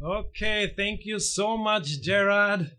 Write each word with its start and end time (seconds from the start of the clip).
Okay, 0.00 0.72
thank 0.76 1.04
you 1.04 1.18
so 1.18 1.56
much, 1.56 2.00
Gerard, 2.02 2.70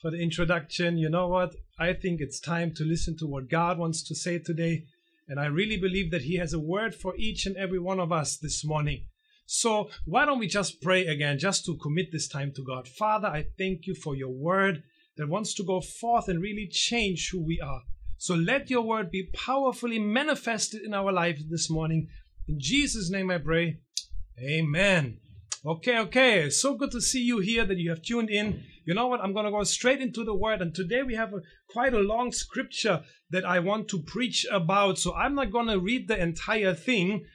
for 0.00 0.12
the 0.12 0.22
introduction. 0.22 0.98
You 0.98 1.10
know 1.10 1.26
what? 1.26 1.56
I 1.80 1.94
think 1.94 2.20
it's 2.20 2.38
time 2.38 2.72
to 2.74 2.84
listen 2.84 3.16
to 3.18 3.26
what 3.26 3.50
God 3.50 3.76
wants 3.76 4.04
to 4.04 4.14
say 4.14 4.38
today. 4.38 4.84
And 5.26 5.40
I 5.40 5.46
really 5.46 5.76
believe 5.76 6.12
that 6.12 6.22
He 6.22 6.36
has 6.36 6.52
a 6.52 6.60
word 6.60 6.94
for 6.94 7.16
each 7.16 7.44
and 7.44 7.56
every 7.56 7.80
one 7.80 7.98
of 7.98 8.12
us 8.12 8.36
this 8.36 8.64
morning. 8.64 9.06
So, 9.46 9.90
why 10.04 10.24
don't 10.24 10.38
we 10.38 10.46
just 10.46 10.80
pray 10.80 11.08
again, 11.08 11.40
just 11.40 11.64
to 11.64 11.76
commit 11.76 12.12
this 12.12 12.28
time 12.28 12.52
to 12.54 12.62
God? 12.62 12.86
Father, 12.86 13.26
I 13.26 13.46
thank 13.58 13.88
you 13.88 13.96
for 13.96 14.14
your 14.14 14.30
word 14.30 14.84
that 15.16 15.28
wants 15.28 15.54
to 15.54 15.64
go 15.64 15.80
forth 15.80 16.28
and 16.28 16.40
really 16.40 16.68
change 16.70 17.30
who 17.32 17.44
we 17.44 17.60
are. 17.60 17.82
So, 18.16 18.36
let 18.36 18.70
your 18.70 18.82
word 18.82 19.10
be 19.10 19.28
powerfully 19.34 19.98
manifested 19.98 20.82
in 20.82 20.94
our 20.94 21.10
lives 21.10 21.48
this 21.50 21.68
morning. 21.68 22.06
In 22.46 22.60
Jesus' 22.60 23.10
name 23.10 23.28
I 23.28 23.38
pray. 23.38 23.80
Amen. 24.40 25.18
Okay, 25.64 25.98
okay. 25.98 26.48
So 26.48 26.74
good 26.74 26.90
to 26.92 27.02
see 27.02 27.22
you 27.22 27.40
here 27.40 27.66
that 27.66 27.76
you 27.76 27.90
have 27.90 28.00
tuned 28.00 28.30
in. 28.30 28.64
You 28.86 28.94
know 28.94 29.08
what? 29.08 29.20
I'm 29.20 29.34
going 29.34 29.44
to 29.44 29.50
go 29.50 29.62
straight 29.64 30.00
into 30.00 30.24
the 30.24 30.34
word. 30.34 30.62
And 30.62 30.74
today 30.74 31.02
we 31.02 31.14
have 31.16 31.34
a, 31.34 31.42
quite 31.68 31.92
a 31.92 31.98
long 31.98 32.32
scripture 32.32 33.02
that 33.28 33.44
I 33.44 33.58
want 33.58 33.88
to 33.88 34.00
preach 34.00 34.46
about. 34.50 34.98
So 34.98 35.14
I'm 35.14 35.34
not 35.34 35.52
going 35.52 35.66
to 35.66 35.78
read 35.78 36.08
the 36.08 36.18
entire 36.18 36.72
thing, 36.72 37.26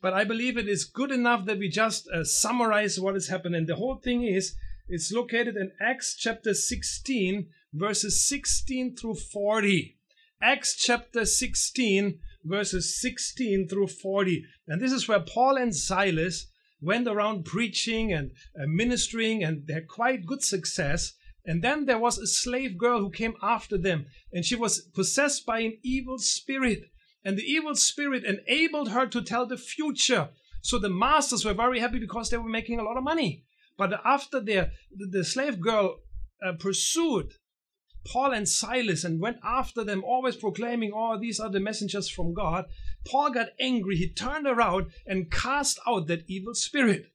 but 0.00 0.14
I 0.14 0.24
believe 0.24 0.56
it 0.56 0.66
is 0.66 0.86
good 0.86 1.10
enough 1.10 1.44
that 1.44 1.58
we 1.58 1.68
just 1.68 2.08
uh, 2.08 2.24
summarize 2.24 2.98
what 2.98 3.16
is 3.16 3.28
happening. 3.28 3.66
The 3.66 3.76
whole 3.76 3.96
thing 3.96 4.24
is 4.24 4.56
it's 4.88 5.12
located 5.12 5.56
in 5.56 5.72
Acts 5.78 6.16
chapter 6.18 6.54
16, 6.54 7.48
verses 7.74 8.26
16 8.26 8.96
through 8.96 9.16
40. 9.16 9.98
Acts 10.40 10.74
chapter 10.74 11.26
16, 11.26 12.18
verses 12.44 12.98
16 12.98 13.68
through 13.68 13.88
40. 13.88 14.42
And 14.68 14.80
this 14.80 14.92
is 14.92 15.06
where 15.06 15.20
Paul 15.20 15.58
and 15.58 15.76
Silas 15.76 16.46
went 16.80 17.08
around 17.08 17.44
preaching 17.44 18.12
and 18.12 18.32
uh, 18.58 18.66
ministering, 18.66 19.42
and 19.42 19.66
they 19.66 19.74
had 19.74 19.88
quite 19.88 20.26
good 20.26 20.42
success. 20.42 21.12
And 21.46 21.62
then 21.62 21.84
there 21.84 21.98
was 21.98 22.18
a 22.18 22.26
slave 22.26 22.78
girl 22.78 23.00
who 23.00 23.10
came 23.10 23.34
after 23.42 23.76
them, 23.76 24.06
and 24.32 24.44
she 24.44 24.54
was 24.54 24.80
possessed 24.94 25.44
by 25.44 25.60
an 25.60 25.78
evil 25.82 26.18
spirit. 26.18 26.84
And 27.24 27.38
the 27.38 27.42
evil 27.42 27.74
spirit 27.74 28.24
enabled 28.24 28.90
her 28.90 29.06
to 29.06 29.22
tell 29.22 29.46
the 29.46 29.56
future. 29.56 30.30
So 30.62 30.78
the 30.78 30.90
masters 30.90 31.44
were 31.44 31.54
very 31.54 31.80
happy 31.80 31.98
because 31.98 32.30
they 32.30 32.38
were 32.38 32.48
making 32.48 32.80
a 32.80 32.82
lot 32.82 32.96
of 32.96 33.04
money. 33.04 33.44
But 33.76 34.00
after 34.04 34.40
the, 34.40 34.70
the 34.90 35.24
slave 35.24 35.60
girl 35.60 36.00
uh, 36.44 36.52
pursued 36.58 37.34
Paul 38.06 38.32
and 38.32 38.48
Silas 38.48 39.04
and 39.04 39.20
went 39.20 39.38
after 39.42 39.82
them, 39.82 40.04
always 40.04 40.36
proclaiming, 40.36 40.92
Oh, 40.94 41.18
these 41.18 41.40
are 41.40 41.50
the 41.50 41.60
messengers 41.60 42.08
from 42.08 42.34
God. 42.34 42.66
Paul 43.06 43.30
got 43.30 43.48
angry. 43.58 43.96
He 43.96 44.08
turned 44.08 44.46
around 44.46 44.90
and 45.06 45.30
cast 45.30 45.78
out 45.86 46.06
that 46.08 46.24
evil 46.28 46.54
spirit. 46.54 47.12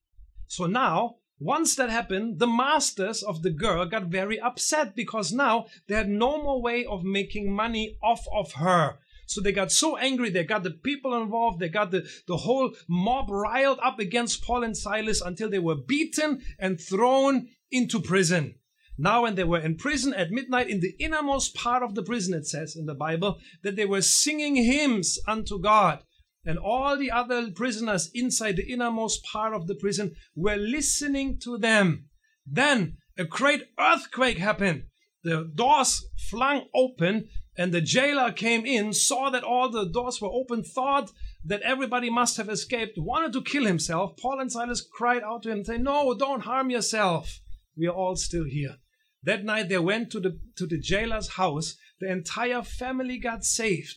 So 0.48 0.66
now, 0.66 1.18
once 1.40 1.76
that 1.76 1.90
happened, 1.90 2.40
the 2.40 2.48
masters 2.48 3.24
of 3.24 3.44
the 3.44 3.50
girl 3.50 3.86
got 3.86 4.08
very 4.08 4.40
upset 4.40 4.96
because 4.96 5.32
now 5.32 5.68
they 5.88 5.96
had 5.96 6.10
no 6.10 6.42
more 6.42 6.62
way 6.62 6.86
of 6.86 7.04
making 7.04 7.52
money 7.52 7.98
off 8.04 8.26
of 8.34 8.54
her. 8.54 8.98
So 9.26 9.42
they 9.42 9.52
got 9.52 9.72
so 9.72 9.96
angry, 9.96 10.32
they 10.32 10.44
got 10.44 10.64
the 10.64 10.72
people 10.72 11.22
involved, 11.22 11.60
they 11.60 11.70
got 11.70 11.92
the, 11.92 12.10
the 12.28 12.36
whole 12.36 12.74
mob 12.88 13.30
riled 13.30 13.80
up 13.84 14.00
against 14.00 14.44
Paul 14.44 14.64
and 14.64 14.76
Silas 14.76 15.22
until 15.22 15.50
they 15.50 15.60
were 15.60 15.76
beaten 15.76 16.42
and 16.58 16.82
thrown 16.82 17.48
into 17.72 18.00
prison. 18.02 18.56
Now, 19.02 19.22
when 19.22 19.36
they 19.36 19.46
were 19.46 19.62
in 19.62 19.78
prison 19.78 20.14
at 20.14 20.30
midnight, 20.30 20.70
in 20.70 20.82
the 20.82 20.94
innermost 21.00 21.56
part 21.56 21.84
of 21.84 21.96
the 21.96 22.04
prison, 22.04 22.34
it 22.34 22.46
says 22.46 22.76
in 22.76 22.86
the 22.86 22.94
Bible, 22.94 23.40
that 23.64 23.78
they 23.78 23.86
were 23.86 24.02
singing 24.02 24.58
hymns 24.58 25.18
unto 25.26 25.58
God. 25.58 26.04
And 26.46 26.60
all 26.60 26.98
the 26.98 27.10
other 27.10 27.50
prisoners 27.50 28.12
inside 28.14 28.58
the 28.58 28.70
innermost 28.70 29.24
part 29.24 29.54
of 29.54 29.68
the 29.68 29.76
prison 29.76 30.16
were 30.36 30.58
listening 30.58 31.40
to 31.44 31.58
them. 31.58 32.10
Then 32.46 32.98
a 33.18 33.24
great 33.24 33.68
earthquake 33.80 34.38
happened. 34.38 34.84
The 35.24 35.50
doors 35.56 36.06
flung 36.30 36.66
open, 36.76 37.30
and 37.58 37.74
the 37.74 37.80
jailer 37.80 38.34
came 38.34 38.66
in, 38.66 38.92
saw 38.92 39.30
that 39.30 39.46
all 39.46 39.70
the 39.70 39.86
doors 39.86 40.20
were 40.20 40.28
open, 40.28 40.62
thought 40.62 41.10
that 41.46 41.62
everybody 41.62 42.10
must 42.10 42.36
have 42.36 42.50
escaped, 42.50 42.98
wanted 42.98 43.32
to 43.32 43.44
kill 43.44 43.66
himself. 43.66 44.18
Paul 44.22 44.42
and 44.42 44.52
Silas 44.52 44.86
cried 44.94 45.24
out 45.24 45.44
to 45.44 45.52
him, 45.52 45.64
saying, 45.64 45.84
No, 45.84 46.14
don't 46.16 46.44
harm 46.44 46.70
yourself. 46.70 47.40
We 47.78 47.88
are 47.88 47.96
all 47.96 48.18
still 48.18 48.44
here. 48.44 48.76
That 49.24 49.44
night 49.44 49.70
they 49.70 49.80
went 49.80 50.12
to 50.12 50.20
the, 50.20 50.40
to 50.58 50.66
the 50.66 50.80
jailer's 50.80 51.30
house. 51.30 51.76
The 52.00 52.12
entire 52.12 52.62
family 52.62 53.18
got 53.18 53.44
saved. 53.44 53.96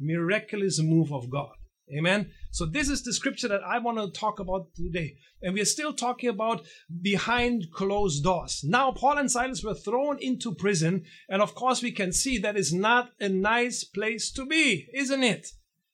Miraculous 0.00 0.80
move 0.82 1.12
of 1.12 1.30
God. 1.30 1.52
Amen. 1.96 2.30
So 2.50 2.64
this 2.64 2.88
is 2.88 3.02
the 3.02 3.12
scripture 3.12 3.48
that 3.48 3.62
I 3.62 3.78
want 3.78 3.98
to 3.98 4.18
talk 4.18 4.40
about 4.40 4.74
today. 4.74 5.16
And 5.42 5.52
we 5.52 5.60
are 5.60 5.66
still 5.66 5.92
talking 5.92 6.30
about 6.30 6.66
behind 7.02 7.70
closed 7.72 8.24
doors. 8.24 8.62
Now 8.64 8.90
Paul 8.90 9.18
and 9.18 9.30
Silas 9.30 9.62
were 9.62 9.74
thrown 9.74 10.18
into 10.20 10.54
prison. 10.54 11.04
And 11.28 11.42
of 11.42 11.54
course 11.54 11.82
we 11.82 11.92
can 11.92 12.12
see 12.12 12.38
that 12.38 12.56
is 12.56 12.72
not 12.72 13.10
a 13.20 13.28
nice 13.28 13.84
place 13.84 14.32
to 14.32 14.46
be, 14.46 14.88
isn't 14.94 15.22
it? 15.22 15.48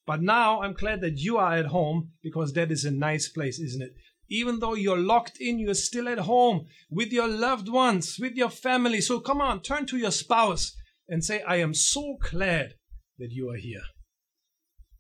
But 0.07 0.23
now 0.23 0.63
I'm 0.63 0.75
glad 0.75 1.01
that 1.03 1.19
you 1.19 1.37
are 1.39 1.57
at 1.57 1.67
home 1.67 2.13
because 2.23 2.53
that 2.53 2.71
is 2.71 2.85
a 2.85 2.91
nice 2.91 3.29
place, 3.29 3.59
isn't 3.59 3.83
it? 3.83 3.95
Even 4.31 4.61
though 4.61 4.75
you're 4.75 4.99
locked 4.99 5.39
in, 5.41 5.59
you're 5.59 5.75
still 5.75 6.09
at 6.09 6.19
home 6.19 6.67
with 6.89 7.13
your 7.13 7.27
loved 7.27 7.69
ones, 7.69 8.17
with 8.19 8.35
your 8.35 8.49
family. 8.49 9.01
So 9.01 9.19
come 9.21 9.41
on, 9.41 9.61
turn 9.61 9.87
to 9.87 9.97
your 9.97 10.13
spouse 10.13 10.77
and 11.09 11.25
say, 11.25 11.43
I 11.43 11.57
am 11.57 11.75
so 11.75 12.17
glad 12.31 12.75
that 13.19 13.33
you 13.33 13.51
are 13.51 13.57
here. 13.57 13.83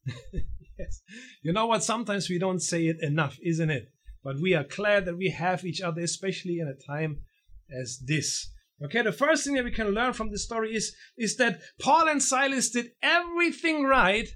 yes. 0.79 1.03
You 1.43 1.53
know 1.53 1.67
what? 1.67 1.85
Sometimes 1.85 2.29
we 2.29 2.39
don't 2.39 2.61
say 2.61 2.87
it 2.87 2.97
enough, 3.01 3.39
isn't 3.43 3.71
it? 3.71 3.93
But 4.25 4.41
we 4.41 4.55
are 4.55 4.65
glad 4.65 5.07
that 5.07 5.17
we 5.17 5.31
have 5.31 5.65
each 5.65 5.81
other, 5.81 6.03
especially 6.03 6.59
in 6.59 6.69
a 6.69 6.93
time 6.93 7.23
as 7.71 8.01
this. 8.05 8.51
Okay, 8.83 9.03
the 9.03 9.13
first 9.13 9.45
thing 9.45 9.55
that 9.55 9.65
we 9.65 9.71
can 9.71 9.91
learn 9.91 10.13
from 10.13 10.31
this 10.31 10.45
story 10.45 10.75
is, 10.75 10.95
is 11.17 11.37
that 11.37 11.61
Paul 11.81 12.09
and 12.09 12.23
Silas 12.23 12.71
did 12.71 12.91
everything 13.03 13.85
right, 13.85 14.29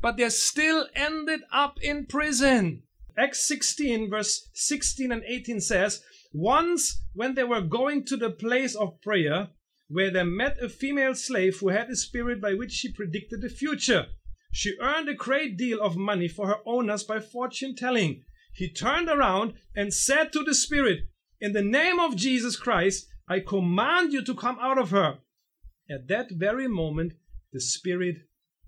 but 0.00 0.16
they 0.16 0.28
still 0.28 0.86
ended 0.94 1.40
up 1.52 1.78
in 1.80 2.06
prison. 2.06 2.82
Acts 3.18 3.46
16, 3.46 4.10
verse 4.10 4.48
16 4.54 5.12
and 5.12 5.22
18 5.26 5.60
says, 5.60 6.02
Once 6.32 7.02
when 7.14 7.34
they 7.34 7.44
were 7.44 7.60
going 7.60 8.04
to 8.06 8.16
the 8.16 8.30
place 8.30 8.74
of 8.74 9.00
prayer, 9.02 9.48
where 9.88 10.10
they 10.10 10.24
met 10.24 10.62
a 10.62 10.68
female 10.68 11.14
slave 11.14 11.58
who 11.58 11.68
had 11.68 11.90
a 11.90 11.96
spirit 11.96 12.40
by 12.40 12.54
which 12.54 12.72
she 12.72 12.90
predicted 12.90 13.42
the 13.42 13.48
future. 13.48 14.06
She 14.50 14.74
earned 14.80 15.08
a 15.08 15.14
great 15.14 15.58
deal 15.58 15.80
of 15.80 15.96
money 15.96 16.28
for 16.28 16.46
her 16.46 16.58
owners 16.64 17.04
by 17.04 17.20
fortune 17.20 17.76
telling. 17.76 18.24
He 18.54 18.70
turned 18.70 19.08
around 19.08 19.54
and 19.76 19.92
said 19.92 20.32
to 20.32 20.44
the 20.44 20.54
spirit, 20.54 21.00
In 21.40 21.52
the 21.52 21.62
name 21.62 21.98
of 21.98 22.16
Jesus 22.16 22.56
Christ, 22.56 23.06
I 23.28 23.40
command 23.40 24.12
you 24.12 24.22
to 24.24 24.34
come 24.34 24.58
out 24.60 24.78
of 24.78 24.90
her. 24.90 25.18
At 25.90 26.08
that 26.08 26.30
very 26.30 26.68
moment, 26.68 27.12
the 27.52 27.60
spirit 27.60 28.16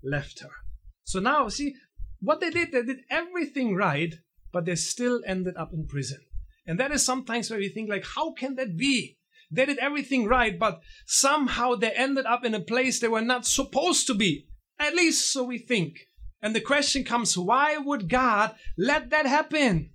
left 0.03 0.41
her. 0.41 0.51
So 1.03 1.19
now, 1.19 1.49
see, 1.49 1.75
what 2.19 2.39
they 2.39 2.49
did, 2.49 2.71
they 2.71 2.83
did 2.83 3.01
everything 3.09 3.75
right, 3.75 4.15
but 4.55 4.63
they 4.63 4.75
still 4.75 5.21
ended 5.27 5.57
up 5.57 5.73
in 5.73 5.85
prison. 5.85 6.21
And 6.65 6.79
that 6.79 6.93
is 6.93 7.03
sometimes 7.03 7.49
where 7.49 7.59
we 7.59 7.67
think 7.67 7.89
like, 7.89 8.05
how 8.15 8.31
can 8.31 8.55
that 8.55 8.77
be? 8.77 9.17
They 9.51 9.65
did 9.65 9.79
everything 9.79 10.27
right, 10.27 10.57
but 10.57 10.79
somehow 11.05 11.75
they 11.75 11.91
ended 11.91 12.25
up 12.25 12.45
in 12.45 12.55
a 12.55 12.61
place 12.61 12.97
they 12.97 13.09
were 13.09 13.19
not 13.19 13.45
supposed 13.45 14.07
to 14.07 14.13
be. 14.13 14.47
At 14.79 14.95
least 14.95 15.29
so 15.29 15.43
we 15.43 15.57
think. 15.57 16.07
And 16.41 16.55
the 16.55 16.61
question 16.61 17.03
comes, 17.03 17.37
why 17.37 17.75
would 17.75 18.07
God 18.07 18.55
let 18.77 19.09
that 19.09 19.25
happen? 19.25 19.89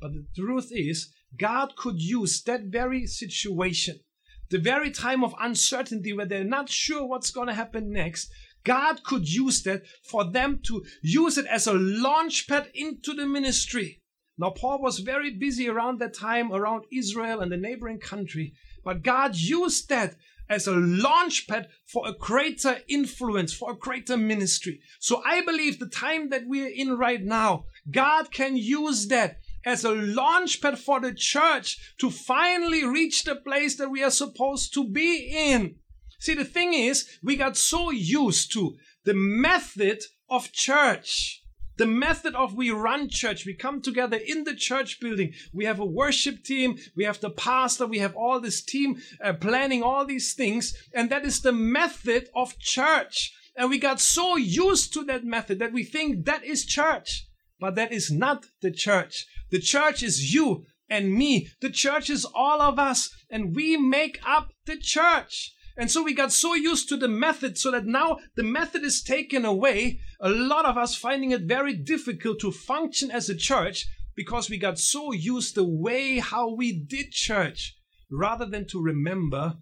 But 0.00 0.12
the 0.14 0.26
truth 0.34 0.70
is, 0.70 1.12
God 1.38 1.76
could 1.76 2.00
use 2.00 2.42
that 2.44 2.62
very 2.62 3.06
situation, 3.06 4.00
the 4.48 4.58
very 4.58 4.90
time 4.90 5.22
of 5.22 5.34
uncertainty 5.38 6.14
where 6.14 6.24
they're 6.24 6.42
not 6.42 6.70
sure 6.70 7.04
what's 7.04 7.30
going 7.30 7.48
to 7.48 7.54
happen 7.54 7.92
next, 7.92 8.32
God 8.64 9.02
could 9.04 9.28
use 9.28 9.62
that 9.62 9.82
for 10.02 10.30
them 10.30 10.60
to 10.64 10.84
use 11.02 11.38
it 11.38 11.46
as 11.46 11.66
a 11.66 11.74
launch 11.74 12.48
pad 12.48 12.70
into 12.74 13.14
the 13.14 13.26
ministry. 13.26 14.00
Now, 14.38 14.50
Paul 14.50 14.80
was 14.80 15.00
very 15.00 15.30
busy 15.30 15.68
around 15.68 15.98
that 15.98 16.14
time 16.14 16.52
around 16.52 16.84
Israel 16.92 17.40
and 17.40 17.52
the 17.52 17.56
neighboring 17.56 18.00
country, 18.00 18.54
but 18.84 19.02
God 19.02 19.36
used 19.36 19.88
that 19.90 20.16
as 20.48 20.66
a 20.66 20.72
launch 20.72 21.46
pad 21.46 21.68
for 21.86 22.08
a 22.08 22.12
greater 22.12 22.78
influence, 22.88 23.52
for 23.52 23.70
a 23.70 23.76
greater 23.76 24.16
ministry. 24.16 24.80
So 24.98 25.22
I 25.24 25.42
believe 25.42 25.78
the 25.78 25.88
time 25.88 26.30
that 26.30 26.42
we're 26.46 26.72
in 26.74 26.98
right 26.98 27.22
now, 27.22 27.64
God 27.90 28.32
can 28.32 28.56
use 28.56 29.06
that 29.08 29.36
as 29.64 29.84
a 29.84 29.92
launch 29.92 30.60
pad 30.60 30.78
for 30.78 31.00
the 31.00 31.14
church 31.14 31.94
to 31.98 32.10
finally 32.10 32.84
reach 32.84 33.24
the 33.24 33.36
place 33.36 33.76
that 33.76 33.90
we 33.90 34.02
are 34.02 34.10
supposed 34.10 34.74
to 34.74 34.88
be 34.88 35.30
in. 35.30 35.76
See, 36.20 36.34
the 36.34 36.44
thing 36.44 36.74
is, 36.74 37.08
we 37.22 37.34
got 37.34 37.56
so 37.56 37.90
used 37.90 38.52
to 38.52 38.76
the 39.04 39.14
method 39.14 40.02
of 40.28 40.52
church. 40.52 41.42
The 41.78 41.86
method 41.86 42.34
of 42.34 42.54
we 42.54 42.70
run 42.70 43.08
church. 43.08 43.46
We 43.46 43.54
come 43.54 43.80
together 43.80 44.18
in 44.18 44.44
the 44.44 44.54
church 44.54 45.00
building. 45.00 45.32
We 45.52 45.64
have 45.64 45.80
a 45.80 45.86
worship 45.86 46.44
team. 46.44 46.76
We 46.94 47.04
have 47.04 47.20
the 47.20 47.30
pastor. 47.30 47.86
We 47.86 48.00
have 48.00 48.14
all 48.14 48.38
this 48.38 48.62
team 48.62 49.00
uh, 49.24 49.32
planning 49.32 49.82
all 49.82 50.04
these 50.04 50.34
things. 50.34 50.74
And 50.92 51.08
that 51.08 51.24
is 51.24 51.40
the 51.40 51.52
method 51.52 52.28
of 52.36 52.58
church. 52.58 53.32
And 53.56 53.70
we 53.70 53.78
got 53.78 53.98
so 53.98 54.36
used 54.36 54.92
to 54.92 55.04
that 55.04 55.24
method 55.24 55.58
that 55.58 55.72
we 55.72 55.84
think 55.84 56.26
that 56.26 56.44
is 56.44 56.66
church. 56.66 57.26
But 57.58 57.76
that 57.76 57.92
is 57.92 58.10
not 58.10 58.44
the 58.60 58.70
church. 58.70 59.26
The 59.50 59.60
church 59.60 60.02
is 60.02 60.34
you 60.34 60.66
and 60.90 61.14
me. 61.14 61.48
The 61.60 61.70
church 61.70 62.10
is 62.10 62.26
all 62.34 62.60
of 62.60 62.78
us, 62.78 63.10
and 63.30 63.54
we 63.54 63.76
make 63.76 64.20
up 64.26 64.52
the 64.66 64.76
church. 64.76 65.54
And 65.80 65.90
so 65.90 66.02
we 66.02 66.12
got 66.12 66.30
so 66.30 66.52
used 66.52 66.90
to 66.90 66.98
the 66.98 67.08
method 67.08 67.56
so 67.56 67.70
that 67.70 67.86
now 67.86 68.18
the 68.36 68.42
method 68.42 68.84
is 68.84 69.02
taken 69.02 69.46
away. 69.46 70.00
A 70.20 70.28
lot 70.28 70.66
of 70.66 70.76
us 70.76 70.94
finding 70.94 71.30
it 71.30 71.44
very 71.44 71.72
difficult 71.72 72.38
to 72.40 72.52
function 72.52 73.10
as 73.10 73.30
a 73.30 73.34
church 73.34 73.86
because 74.14 74.50
we 74.50 74.58
got 74.58 74.78
so 74.78 75.10
used 75.12 75.54
the 75.54 75.64
way 75.64 76.18
how 76.18 76.54
we 76.54 76.70
did 76.70 77.12
church 77.12 77.78
rather 78.10 78.44
than 78.44 78.66
to 78.66 78.82
remember 78.82 79.54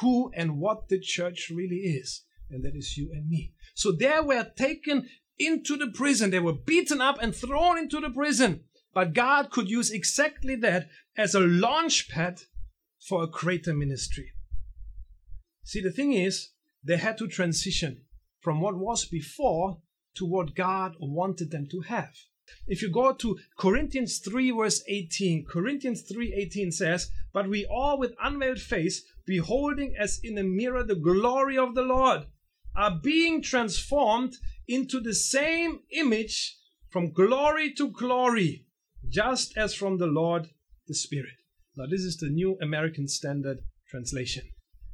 who 0.00 0.30
and 0.34 0.58
what 0.58 0.90
the 0.90 1.00
church 1.00 1.50
really 1.50 1.76
is. 1.76 2.20
And 2.50 2.62
that 2.66 2.76
is 2.76 2.98
you 2.98 3.10
and 3.10 3.26
me. 3.30 3.54
So 3.72 3.92
they 3.92 4.20
were 4.22 4.52
taken 4.54 5.08
into 5.38 5.78
the 5.78 5.90
prison. 5.90 6.28
They 6.28 6.38
were 6.38 6.52
beaten 6.52 7.00
up 7.00 7.16
and 7.22 7.34
thrown 7.34 7.78
into 7.78 7.98
the 7.98 8.10
prison. 8.10 8.64
But 8.92 9.14
God 9.14 9.50
could 9.50 9.70
use 9.70 9.90
exactly 9.90 10.54
that 10.56 10.90
as 11.16 11.34
a 11.34 11.40
launch 11.40 12.10
pad 12.10 12.42
for 13.00 13.22
a 13.22 13.26
greater 13.26 13.72
ministry. 13.72 14.32
See, 15.64 15.80
the 15.80 15.92
thing 15.92 16.12
is, 16.12 16.50
they 16.82 16.96
had 16.96 17.18
to 17.18 17.28
transition 17.28 18.04
from 18.40 18.60
what 18.60 18.76
was 18.76 19.04
before 19.04 19.80
to 20.14 20.26
what 20.26 20.54
God 20.54 20.96
wanted 20.98 21.50
them 21.50 21.68
to 21.70 21.80
have. 21.82 22.12
If 22.66 22.82
you 22.82 22.90
go 22.90 23.14
to 23.14 23.38
Corinthians 23.56 24.18
3 24.18 24.50
verse 24.50 24.82
18, 24.88 25.44
Corinthians 25.46 26.02
3:18 26.02 26.72
says, 26.72 27.10
"But 27.32 27.48
we 27.48 27.64
all 27.64 27.98
with 27.98 28.16
unveiled 28.20 28.60
face, 28.60 29.04
beholding 29.24 29.94
as 29.96 30.18
in 30.22 30.36
a 30.36 30.42
mirror 30.42 30.82
the 30.82 30.96
glory 30.96 31.56
of 31.56 31.74
the 31.74 31.82
Lord, 31.82 32.26
are 32.74 33.00
being 33.00 33.42
transformed 33.42 34.36
into 34.66 35.00
the 35.00 35.14
same 35.14 35.84
image 35.90 36.58
from 36.90 37.12
glory 37.12 37.72
to 37.74 37.90
glory, 37.90 38.66
just 39.08 39.56
as 39.56 39.72
from 39.72 39.98
the 39.98 40.08
Lord 40.08 40.50
the 40.88 40.94
Spirit." 40.94 41.36
Now 41.76 41.86
this 41.86 42.02
is 42.02 42.16
the 42.16 42.28
New 42.28 42.58
American 42.60 43.06
Standard 43.06 43.64
Translation. 43.86 44.50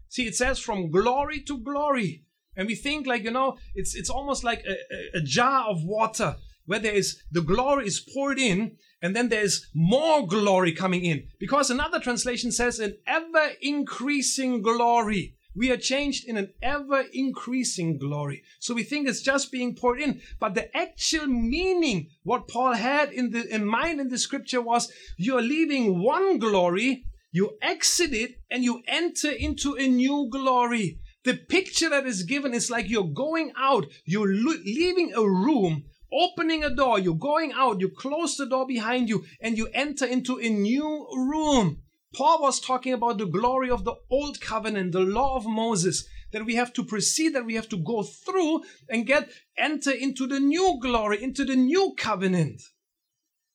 See, 0.09 0.27
it 0.27 0.35
says 0.35 0.59
from 0.59 0.91
glory 0.91 1.41
to 1.43 1.59
glory. 1.59 2.25
And 2.57 2.67
we 2.67 2.75
think 2.75 3.07
like, 3.07 3.23
you 3.25 3.31
know, 3.31 3.57
it's, 3.75 3.95
it's 3.95 4.11
almost 4.11 4.43
like 4.43 4.65
a, 4.67 4.73
a, 4.73 5.19
a 5.19 5.21
jar 5.21 5.69
of 5.69 5.85
water 5.85 6.37
where 6.67 6.79
there 6.81 6.93
is 6.93 7.23
the 7.31 7.41
glory 7.41 7.87
is 7.87 8.01
poured 8.01 8.39
in 8.39 8.77
and 9.01 9.15
then 9.15 9.29
there's 9.29 9.69
more 9.75 10.27
glory 10.27 10.73
coming 10.73 11.05
in. 11.05 11.29
Because 11.39 11.71
another 11.71 12.01
translation 12.01 12.51
says 12.51 12.81
an 12.81 12.97
ever 13.07 13.53
increasing 13.63 14.61
glory. 14.61 15.37
We 15.55 15.71
are 15.73 15.77
changed 15.77 16.29
in 16.29 16.37
an 16.37 16.53
ever 16.63 17.05
increasing 17.13 17.99
glory. 17.99 18.43
So 18.61 18.75
we 18.75 18.83
think 18.83 19.09
it's 19.09 19.23
just 19.23 19.51
being 19.51 19.75
poured 19.75 20.01
in. 20.01 20.21
But 20.39 20.55
the 20.55 20.77
actual 20.77 21.27
meaning, 21.27 22.11
what 22.23 22.49
Paul 22.49 22.75
had 22.75 23.13
in, 23.13 23.31
the, 23.31 23.47
in 23.53 23.65
mind 23.65 24.01
in 24.01 24.09
the 24.09 24.19
scripture 24.19 24.61
was 24.61 24.93
you're 25.17 25.43
leaving 25.43 26.03
one 26.03 26.39
glory 26.39 27.05
you 27.31 27.59
exit 27.61 28.13
it 28.13 28.41
and 28.51 28.65
you 28.65 28.83
enter 28.87 29.31
into 29.31 29.75
a 29.75 29.87
new 29.87 30.29
glory. 30.31 31.01
The 31.25 31.37
picture 31.37 31.91
that 31.91 32.07
is 32.07 32.23
given 32.23 32.55
is 32.55 32.71
like 32.71 32.89
you're 32.89 33.05
going 33.05 33.53
out, 33.57 33.87
you're 34.05 34.33
leaving 34.33 35.13
a 35.15 35.23
room, 35.23 35.85
opening 36.13 36.65
a 36.65 36.75
door, 36.75 36.99
you're 36.99 37.15
going 37.15 37.53
out, 37.53 37.81
you 37.81 37.91
close 37.91 38.37
the 38.37 38.47
door 38.47 38.67
behind 38.67 39.09
you, 39.09 39.25
and 39.41 39.59
you 39.59 39.69
enter 39.75 40.07
into 40.07 40.39
a 40.39 40.49
new 40.49 41.07
room. 41.13 41.83
Paul 42.15 42.41
was 42.41 42.61
talking 42.61 42.95
about 42.95 43.19
the 43.19 43.27
glory 43.27 43.69
of 43.69 43.85
the 43.85 43.95
old 44.11 44.41
covenant, 44.41 44.93
the 44.93 45.01
law 45.01 45.37
of 45.37 45.47
Moses, 45.47 46.07
that 46.33 46.47
we 46.47 46.55
have 46.55 46.73
to 46.75 46.85
proceed, 46.85 47.35
that 47.35 47.45
we 47.45 47.55
have 47.55 47.69
to 47.69 47.77
go 47.77 48.03
through 48.03 48.63
and 48.89 49.07
get 49.07 49.31
enter 49.57 49.91
into 49.91 50.27
the 50.27 50.41
new 50.41 50.79
glory, 50.81 51.23
into 51.23 51.45
the 51.45 51.57
new 51.57 51.95
covenant. 51.99 52.63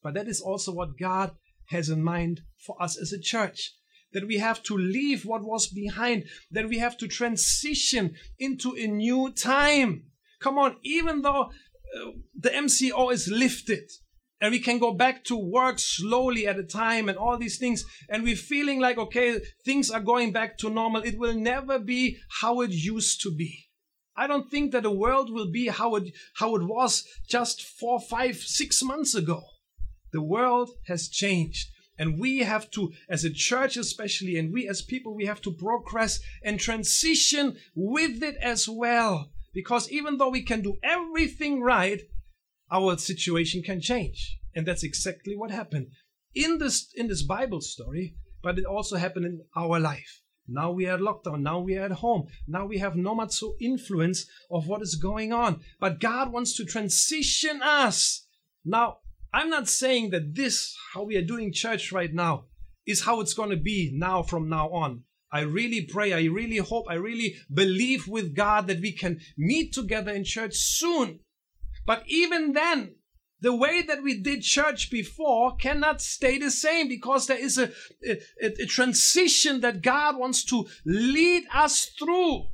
But 0.03 0.13
that 0.15 0.27
is 0.27 0.41
also 0.41 0.73
what 0.73 0.97
God 0.97 1.31
has 1.73 1.89
in 1.89 2.01
mind 2.01 2.41
for 2.65 2.81
us 2.81 2.97
as 2.97 3.11
a 3.11 3.19
church. 3.19 3.73
That 4.13 4.27
we 4.27 4.37
have 4.37 4.63
to 4.63 4.77
leave 4.77 5.25
what 5.25 5.43
was 5.43 5.67
behind, 5.67 6.25
that 6.51 6.69
we 6.69 6.77
have 6.77 6.97
to 6.97 7.07
transition 7.07 8.15
into 8.39 8.75
a 8.77 8.87
new 8.87 9.31
time. 9.33 10.03
Come 10.39 10.57
on, 10.57 10.77
even 10.83 11.23
though 11.23 11.43
uh, 11.43 12.11
the 12.39 12.51
MCO 12.51 13.11
is 13.11 13.27
lifted, 13.27 13.89
and 14.43 14.51
we 14.51 14.59
can 14.59 14.77
go 14.77 14.93
back 14.93 15.23
to 15.23 15.37
work 15.37 15.79
slowly 15.79 16.45
at 16.45 16.59
a 16.59 16.63
time 16.63 17.07
and 17.07 17.17
all 17.17 17.37
these 17.37 17.57
things 17.57 17.85
and 18.09 18.23
we're 18.23 18.35
feeling 18.35 18.79
like 18.79 18.97
okay 18.97 19.39
things 19.63 19.89
are 19.89 20.01
going 20.01 20.33
back 20.33 20.57
to 20.57 20.69
normal 20.69 21.01
it 21.01 21.17
will 21.17 21.33
never 21.33 21.79
be 21.79 22.17
how 22.41 22.59
it 22.59 22.69
used 22.69 23.21
to 23.21 23.33
be 23.33 23.69
i 24.17 24.27
don't 24.27 24.51
think 24.51 24.73
that 24.73 24.83
the 24.83 24.91
world 24.91 25.31
will 25.31 25.49
be 25.49 25.67
how 25.67 25.95
it 25.95 26.13
how 26.35 26.55
it 26.57 26.63
was 26.63 27.07
just 27.29 27.61
four 27.61 28.01
five 28.01 28.35
six 28.35 28.83
months 28.83 29.15
ago 29.15 29.41
the 30.13 30.21
world 30.21 30.69
has 30.87 31.09
changed. 31.09 31.69
And 31.97 32.19
we 32.19 32.39
have 32.39 32.71
to, 32.71 32.91
as 33.07 33.23
a 33.23 33.29
church 33.29 33.77
especially, 33.77 34.37
and 34.37 34.51
we 34.51 34.67
as 34.67 34.81
people, 34.81 35.13
we 35.13 35.25
have 35.25 35.41
to 35.41 35.51
progress 35.51 36.19
and 36.43 36.59
transition 36.59 37.57
with 37.75 38.23
it 38.23 38.35
as 38.41 38.67
well. 38.67 39.29
Because 39.53 39.91
even 39.91 40.17
though 40.17 40.29
we 40.29 40.41
can 40.41 40.61
do 40.61 40.77
everything 40.83 41.61
right, 41.61 42.01
our 42.71 42.97
situation 42.97 43.61
can 43.61 43.79
change. 43.79 44.39
And 44.55 44.65
that's 44.65 44.83
exactly 44.83 45.35
what 45.35 45.51
happened 45.51 45.87
in 46.33 46.57
this, 46.57 46.91
in 46.95 47.07
this 47.07 47.23
Bible 47.23 47.61
story, 47.61 48.15
but 48.41 48.57
it 48.57 48.65
also 48.65 48.97
happened 48.97 49.25
in 49.25 49.41
our 49.55 49.79
life. 49.79 50.21
Now 50.47 50.71
we 50.71 50.87
are 50.87 50.97
locked 50.97 51.25
down. 51.25 51.43
Now 51.43 51.59
we 51.59 51.77
are 51.77 51.85
at 51.85 51.91
home. 51.91 52.27
Now 52.47 52.65
we 52.65 52.79
have 52.79 52.95
no 52.95 53.15
much 53.15 53.31
so 53.31 53.55
influence 53.61 54.25
of 54.51 54.67
what 54.67 54.81
is 54.81 54.95
going 54.95 55.31
on. 55.31 55.61
But 55.79 55.99
God 55.99 56.33
wants 56.33 56.55
to 56.57 56.65
transition 56.65 57.61
us. 57.61 58.27
Now, 58.65 58.97
I'm 59.33 59.49
not 59.49 59.67
saying 59.67 60.11
that 60.11 60.35
this, 60.35 60.75
how 60.93 61.03
we 61.03 61.15
are 61.17 61.23
doing 61.23 61.51
church 61.51 61.91
right 61.91 62.13
now, 62.13 62.45
is 62.85 63.03
how 63.03 63.19
it's 63.19 63.33
going 63.33 63.49
to 63.49 63.57
be 63.57 63.91
now 63.93 64.21
from 64.21 64.47
now 64.47 64.69
on. 64.69 65.03
I 65.31 65.41
really 65.41 65.81
pray, 65.81 66.13
I 66.13 66.25
really 66.25 66.57
hope, 66.57 66.85
I 66.87 66.95
really 66.95 67.35
believe 67.51 68.07
with 68.07 68.35
God 68.35 68.67
that 68.67 68.81
we 68.81 68.91
can 68.91 69.19
meet 69.35 69.73
together 69.73 70.11
in 70.11 70.23
church 70.23 70.53
soon. 70.55 71.21
But 71.87 72.03
even 72.07 72.53
then, 72.53 72.95
the 73.41 73.55
way 73.55 73.81
that 73.81 74.03
we 74.03 74.21
did 74.21 74.43
church 74.43 74.91
before 74.91 75.55
cannot 75.55 76.01
stay 76.01 76.37
the 76.37 76.51
same 76.51 76.87
because 76.87 77.25
there 77.25 77.37
is 77.37 77.57
a, 77.57 77.71
a, 78.05 78.21
a 78.41 78.65
transition 78.67 79.61
that 79.61 79.81
God 79.81 80.17
wants 80.17 80.45
to 80.45 80.67
lead 80.85 81.43
us 81.53 81.91
through. 81.99 82.45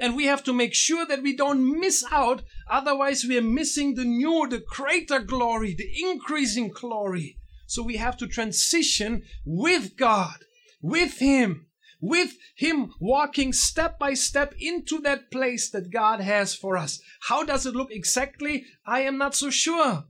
And 0.00 0.16
we 0.16 0.24
have 0.24 0.42
to 0.44 0.52
make 0.54 0.74
sure 0.74 1.06
that 1.06 1.22
we 1.22 1.36
don't 1.36 1.78
miss 1.78 2.02
out. 2.10 2.42
Otherwise, 2.70 3.24
we 3.24 3.36
are 3.36 3.42
missing 3.42 3.94
the 3.94 4.04
new, 4.04 4.48
the 4.48 4.64
greater 4.66 5.20
glory, 5.20 5.74
the 5.74 5.90
increasing 6.02 6.70
glory. 6.70 7.36
So 7.66 7.82
we 7.82 7.98
have 7.98 8.16
to 8.16 8.26
transition 8.26 9.22
with 9.44 9.98
God, 9.98 10.38
with 10.80 11.18
Him, 11.18 11.66
with 12.00 12.32
Him 12.56 12.92
walking 12.98 13.52
step 13.52 13.98
by 13.98 14.14
step 14.14 14.54
into 14.58 15.00
that 15.02 15.30
place 15.30 15.70
that 15.70 15.92
God 15.92 16.20
has 16.20 16.54
for 16.54 16.78
us. 16.78 17.00
How 17.28 17.44
does 17.44 17.66
it 17.66 17.76
look 17.76 17.92
exactly? 17.92 18.64
I 18.86 19.00
am 19.02 19.18
not 19.18 19.34
so 19.34 19.50
sure. 19.50 20.04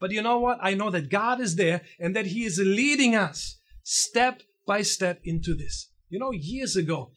But 0.00 0.10
you 0.10 0.20
know 0.20 0.38
what? 0.40 0.58
I 0.60 0.74
know 0.74 0.90
that 0.90 1.10
God 1.10 1.40
is 1.40 1.56
there 1.56 1.82
and 1.98 2.14
that 2.16 2.26
He 2.26 2.44
is 2.44 2.58
leading 2.58 3.14
us 3.14 3.56
step 3.84 4.42
by 4.66 4.82
step 4.82 5.20
into 5.24 5.54
this. 5.54 5.90
You 6.08 6.18
know, 6.18 6.32
years 6.32 6.76
ago, 6.76 7.12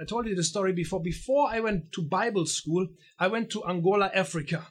I 0.00 0.04
told 0.04 0.26
you 0.26 0.34
the 0.34 0.44
story 0.44 0.72
before. 0.72 1.02
Before 1.02 1.48
I 1.50 1.60
went 1.60 1.92
to 1.92 2.02
Bible 2.02 2.46
school, 2.46 2.88
I 3.18 3.28
went 3.28 3.50
to 3.50 3.64
Angola, 3.64 4.10
Africa. 4.14 4.68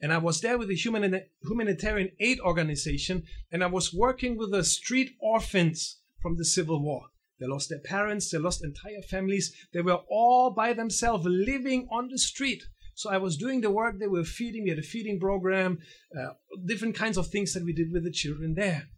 And 0.00 0.12
I 0.12 0.18
was 0.18 0.40
there 0.40 0.56
with 0.56 0.68
the 0.68 0.76
humanitarian 0.76 2.10
aid 2.20 2.38
organization, 2.40 3.24
and 3.50 3.64
I 3.64 3.66
was 3.66 3.92
working 3.92 4.36
with 4.36 4.52
the 4.52 4.62
street 4.62 5.16
orphans 5.20 5.96
from 6.22 6.36
the 6.36 6.44
Civil 6.44 6.80
War. 6.82 7.06
They 7.40 7.46
lost 7.46 7.68
their 7.68 7.80
parents, 7.80 8.30
they 8.30 8.38
lost 8.38 8.64
entire 8.64 9.02
families. 9.02 9.54
They 9.72 9.80
were 9.80 10.00
all 10.08 10.50
by 10.50 10.72
themselves 10.72 11.24
living 11.26 11.88
on 11.90 12.08
the 12.08 12.18
street. 12.18 12.64
So 12.94 13.10
I 13.10 13.18
was 13.18 13.36
doing 13.36 13.60
the 13.60 13.70
work 13.70 13.98
they 13.98 14.08
were 14.08 14.24
feeding. 14.24 14.64
We 14.64 14.70
had 14.70 14.78
a 14.78 14.82
feeding 14.82 15.20
program, 15.20 15.78
uh, 16.16 16.34
different 16.64 16.96
kinds 16.96 17.16
of 17.16 17.28
things 17.28 17.54
that 17.54 17.64
we 17.64 17.72
did 17.72 17.92
with 17.92 18.02
the 18.02 18.10
children 18.10 18.54
there. 18.54 18.88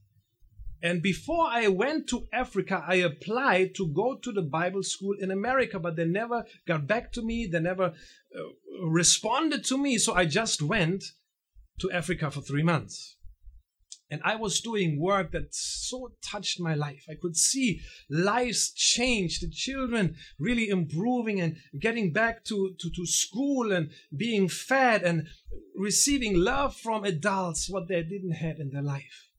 And 0.83 1.03
before 1.03 1.47
I 1.47 1.69
went 1.69 2.09
to 2.09 2.27
Africa, 2.33 2.83
I 2.87 2.97
applied 2.97 3.75
to 3.75 3.87
go 3.89 4.17
to 4.17 4.33
the 4.33 4.43
Bible 4.43 4.83
school 4.83 5.15
in 5.19 5.31
America, 5.31 5.79
but 5.79 5.97
they 5.97 6.07
never 6.07 6.45
got 6.67 6.87
back 6.87 7.13
to 7.13 7.23
me. 7.23 7.47
They 7.47 7.61
never 7.61 7.93
uh, 8.35 8.43
responded 8.87 9.65
to 9.65 9.77
me. 9.77 9.99
So 9.99 10.15
I 10.15 10.25
just 10.25 10.63
went 10.63 11.05
to 11.81 11.91
Africa 11.93 12.31
for 12.31 12.41
three 12.41 12.63
months. 12.63 13.17
And 14.13 14.21
I 14.25 14.35
was 14.35 14.61
doing 14.61 15.01
work 15.01 15.31
that 15.33 15.55
so 15.55 16.13
touched 16.21 16.59
my 16.59 16.75
life. 16.75 17.05
I 17.09 17.15
could 17.21 17.37
see 17.37 17.81
lives 18.09 18.73
change, 18.73 19.39
the 19.39 19.49
children 19.49 20.17
really 20.39 20.69
improving 20.69 21.41
and 21.41 21.59
getting 21.79 22.13
back 22.13 22.45
to, 22.47 22.75
to, 22.81 22.91
to 22.91 23.07
school 23.07 23.71
and 23.71 23.91
being 24.17 24.49
fed 24.49 25.03
and 25.03 25.29
receiving 25.77 26.35
love 26.35 26.75
from 26.75 27.05
adults, 27.05 27.71
what 27.71 27.87
they 27.87 28.03
didn't 28.03 28.33
have 28.33 28.59
in 28.59 28.71
their 28.71 28.83
life. 28.83 29.30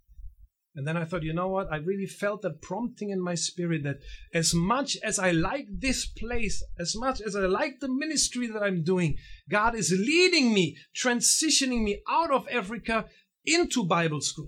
And 0.73 0.87
then 0.87 0.95
I 0.95 1.03
thought, 1.03 1.23
you 1.23 1.33
know 1.33 1.49
what? 1.49 1.71
I 1.71 1.77
really 1.77 2.05
felt 2.05 2.43
that 2.43 2.61
prompting 2.61 3.09
in 3.09 3.21
my 3.21 3.35
spirit 3.35 3.83
that 3.83 3.99
as 4.33 4.53
much 4.53 4.97
as 5.03 5.19
I 5.19 5.31
like 5.31 5.67
this 5.69 6.05
place, 6.05 6.63
as 6.79 6.95
much 6.95 7.19
as 7.19 7.35
I 7.35 7.41
like 7.41 7.79
the 7.79 7.89
ministry 7.89 8.47
that 8.47 8.63
I'm 8.63 8.83
doing, 8.83 9.17
God 9.49 9.75
is 9.75 9.91
leading 9.91 10.53
me, 10.53 10.77
transitioning 10.95 11.83
me 11.83 12.01
out 12.09 12.31
of 12.31 12.47
Africa 12.49 13.05
into 13.45 13.83
Bible 13.83 14.21
school. 14.21 14.47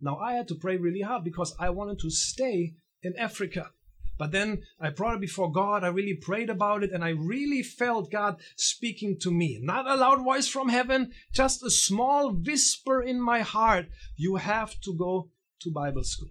Now 0.00 0.18
I 0.18 0.34
had 0.34 0.46
to 0.48 0.54
pray 0.54 0.76
really 0.76 1.00
hard 1.00 1.24
because 1.24 1.54
I 1.58 1.70
wanted 1.70 1.98
to 2.00 2.10
stay 2.10 2.74
in 3.02 3.16
Africa. 3.18 3.70
But 4.18 4.30
then 4.30 4.62
I 4.80 4.90
brought 4.90 5.16
it 5.16 5.20
before 5.20 5.50
God. 5.50 5.82
I 5.82 5.88
really 5.88 6.14
prayed 6.14 6.50
about 6.50 6.84
it 6.84 6.92
and 6.92 7.04
I 7.04 7.10
really 7.10 7.62
felt 7.62 8.10
God 8.10 8.40
speaking 8.56 9.18
to 9.20 9.30
me. 9.30 9.58
Not 9.60 9.88
a 9.88 9.96
loud 9.96 10.22
voice 10.22 10.46
from 10.46 10.68
heaven, 10.68 11.12
just 11.32 11.64
a 11.64 11.70
small 11.70 12.32
whisper 12.32 13.02
in 13.02 13.20
my 13.20 13.40
heart. 13.40 13.86
You 14.16 14.36
have 14.36 14.80
to 14.82 14.94
go 14.94 15.30
to 15.60 15.70
Bible 15.70 16.04
school. 16.04 16.30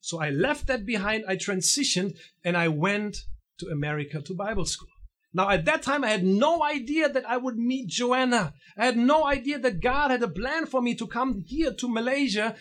So 0.00 0.20
I 0.20 0.30
left 0.30 0.66
that 0.68 0.86
behind. 0.86 1.24
I 1.28 1.36
transitioned 1.36 2.16
and 2.44 2.56
I 2.56 2.68
went 2.68 3.24
to 3.58 3.66
America 3.66 4.22
to 4.22 4.34
Bible 4.34 4.64
school. 4.64 4.88
Now, 5.34 5.50
at 5.50 5.66
that 5.66 5.82
time, 5.82 6.04
I 6.04 6.08
had 6.08 6.24
no 6.24 6.64
idea 6.64 7.08
that 7.10 7.28
I 7.28 7.36
would 7.36 7.58
meet 7.58 7.88
Joanna. 7.88 8.54
I 8.78 8.86
had 8.86 8.96
no 8.96 9.26
idea 9.26 9.58
that 9.58 9.80
God 9.80 10.10
had 10.10 10.22
a 10.22 10.28
plan 10.28 10.64
for 10.64 10.80
me 10.80 10.94
to 10.94 11.06
come 11.06 11.44
here 11.46 11.72
to 11.74 11.88
Malaysia 11.88 12.56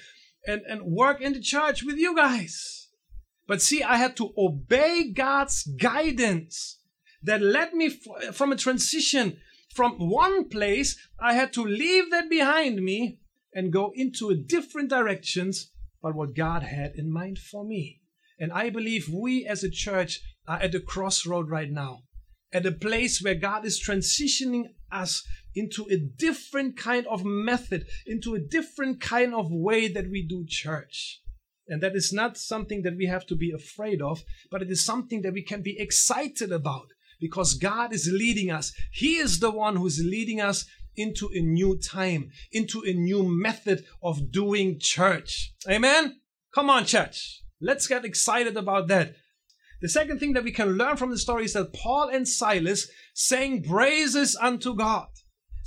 and, 0.46 0.62
and 0.68 0.82
work 0.84 1.22
in 1.22 1.34
the 1.34 1.40
church 1.40 1.84
with 1.84 1.98
you 1.98 2.16
guys. 2.16 2.77
But 3.48 3.62
see, 3.62 3.82
I 3.82 3.98
had 3.98 4.18
to 4.18 4.34
obey 4.38 5.12
God's 5.12 5.64
guidance 5.64 6.80
that 7.24 7.42
led 7.42 7.74
me 7.74 7.88
f- 7.88 8.36
from 8.36 8.52
a 8.52 8.58
transition 8.58 9.38
from 9.74 9.94
one 9.94 10.50
place. 10.50 10.98
I 11.20 11.34
had 11.34 11.54
to 11.54 11.64
leave 11.64 12.12
that 12.12 12.30
behind 12.30 12.84
me 12.84 13.20
and 13.54 13.72
go 13.72 13.92
into 13.96 14.30
a 14.30 14.36
different 14.36 14.90
directions, 14.90 15.72
but 16.02 16.16
what 16.16 16.36
God 16.36 16.64
had 16.64 16.94
in 16.96 17.12
mind 17.12 17.40
for 17.40 17.64
me. 17.64 18.02
And 18.40 18.52
I 18.52 18.70
believe 18.70 19.10
we 19.10 19.46
as 19.46 19.64
a 19.64 19.70
church 19.70 20.20
are 20.48 20.60
at 20.60 20.76
a 20.76 20.80
crossroad 20.80 21.50
right 21.50 21.72
now, 21.72 22.04
at 22.54 22.66
a 22.66 22.72
place 22.72 23.22
where 23.22 23.36
God 23.36 23.66
is 23.66 23.82
transitioning 23.82 24.66
us 24.92 25.24
into 25.56 25.88
a 25.90 25.98
different 25.98 26.78
kind 26.78 27.08
of 27.08 27.26
method, 27.26 27.88
into 28.06 28.36
a 28.36 28.40
different 28.40 29.02
kind 29.02 29.34
of 29.34 29.48
way 29.50 29.88
that 29.88 30.10
we 30.10 30.22
do 30.22 30.46
church. 30.48 31.22
And 31.70 31.82
that 31.82 31.96
is 31.96 32.14
not 32.14 32.38
something 32.38 32.84
that 32.84 32.98
we 32.98 33.08
have 33.08 33.26
to 33.28 33.36
be 33.36 33.52
afraid 33.52 34.02
of, 34.02 34.24
but 34.50 34.62
it 34.62 34.72
is 34.72 34.84
something 34.84 35.22
that 35.22 35.34
we 35.34 35.44
can 35.44 35.62
be 35.62 35.80
excited 35.80 36.52
about 36.52 36.88
because 37.20 37.56
God 37.56 37.94
is 37.94 38.10
leading 38.12 38.52
us. 38.52 38.74
He 38.92 39.18
is 39.18 39.40
the 39.40 39.52
one 39.52 39.76
who's 39.76 40.00
leading 40.00 40.40
us 40.40 40.66
into 40.96 41.30
a 41.34 41.40
new 41.40 41.78
time, 41.78 42.32
into 42.52 42.82
a 42.82 42.94
new 42.94 43.24
method 43.24 43.86
of 44.02 44.32
doing 44.32 44.80
church. 44.80 45.54
Amen? 45.70 46.20
Come 46.54 46.70
on, 46.70 46.86
church. 46.86 47.44
Let's 47.62 47.88
get 47.88 48.06
excited 48.06 48.58
about 48.58 48.88
that. 48.88 49.16
The 49.82 49.90
second 49.90 50.20
thing 50.20 50.34
that 50.34 50.44
we 50.44 50.52
can 50.52 50.78
learn 50.78 50.98
from 50.98 51.12
the 51.12 51.20
story 51.20 51.46
is 51.46 51.54
that 51.54 51.74
Paul 51.74 52.10
and 52.10 52.28
Silas 52.28 52.90
sang 53.14 53.62
praises 53.64 54.36
unto 54.36 54.76
God. 54.76 55.08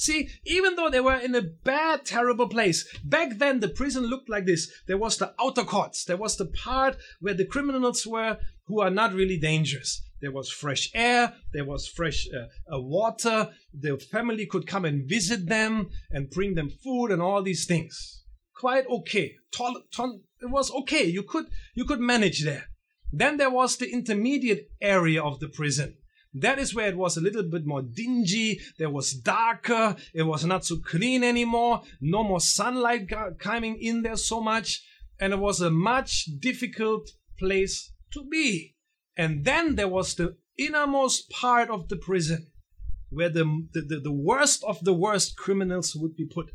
See, 0.00 0.30
even 0.46 0.76
though 0.76 0.88
they 0.88 1.00
were 1.00 1.16
in 1.18 1.34
a 1.34 1.42
bad, 1.42 2.06
terrible 2.06 2.48
place, 2.48 2.88
back 3.04 3.36
then 3.36 3.60
the 3.60 3.68
prison 3.68 4.04
looked 4.04 4.30
like 4.30 4.46
this. 4.46 4.72
There 4.86 4.96
was 4.96 5.18
the 5.18 5.34
outer 5.38 5.62
courts, 5.62 6.06
there 6.06 6.16
was 6.16 6.38
the 6.38 6.46
part 6.46 6.96
where 7.20 7.34
the 7.34 7.44
criminals 7.44 8.06
were 8.06 8.38
who 8.66 8.80
are 8.80 8.88
not 8.88 9.12
really 9.12 9.36
dangerous. 9.36 10.00
There 10.22 10.32
was 10.32 10.48
fresh 10.48 10.90
air, 10.94 11.34
there 11.52 11.66
was 11.66 11.86
fresh 11.86 12.26
uh, 12.34 12.74
uh, 12.74 12.80
water, 12.80 13.50
the 13.74 13.98
family 13.98 14.46
could 14.46 14.66
come 14.66 14.86
and 14.86 15.06
visit 15.06 15.46
them 15.50 15.90
and 16.10 16.30
bring 16.30 16.54
them 16.54 16.70
food 16.70 17.08
and 17.08 17.20
all 17.20 17.42
these 17.42 17.66
things. 17.66 18.24
Quite 18.56 18.86
okay. 18.86 19.34
Tol- 19.52 19.82
it 20.40 20.48
was 20.48 20.70
okay. 20.70 21.04
You 21.04 21.24
could 21.24 21.44
you 21.74 21.84
could 21.84 22.00
manage 22.00 22.42
there. 22.42 22.70
Then 23.12 23.36
there 23.36 23.50
was 23.50 23.76
the 23.76 23.92
intermediate 23.92 24.70
area 24.80 25.22
of 25.22 25.40
the 25.40 25.48
prison. 25.48 25.98
That 26.34 26.58
is 26.58 26.74
where 26.74 26.88
it 26.88 26.96
was 26.96 27.16
a 27.16 27.20
little 27.20 27.42
bit 27.42 27.66
more 27.66 27.82
dingy. 27.82 28.60
There 28.78 28.90
was 28.90 29.12
darker. 29.12 29.96
It 30.14 30.22
was 30.22 30.44
not 30.44 30.64
so 30.64 30.76
clean 30.78 31.24
anymore. 31.24 31.82
No 32.00 32.22
more 32.22 32.40
sunlight 32.40 33.10
coming 33.38 33.76
in 33.80 34.02
there 34.02 34.16
so 34.16 34.40
much. 34.40 34.84
And 35.18 35.32
it 35.32 35.38
was 35.38 35.60
a 35.60 35.70
much 35.70 36.26
difficult 36.38 37.10
place 37.38 37.92
to 38.12 38.24
be. 38.30 38.76
And 39.16 39.44
then 39.44 39.74
there 39.74 39.88
was 39.88 40.14
the 40.14 40.36
innermost 40.56 41.30
part 41.30 41.68
of 41.68 41.88
the 41.88 41.96
prison 41.96 42.46
where 43.10 43.28
the, 43.28 43.66
the, 43.72 44.00
the, 44.02 44.12
worst 44.12 44.62
of 44.64 44.82
the 44.84 44.94
worst 44.94 45.36
criminals 45.36 45.96
would 45.96 46.14
be 46.14 46.26
put. 46.26 46.52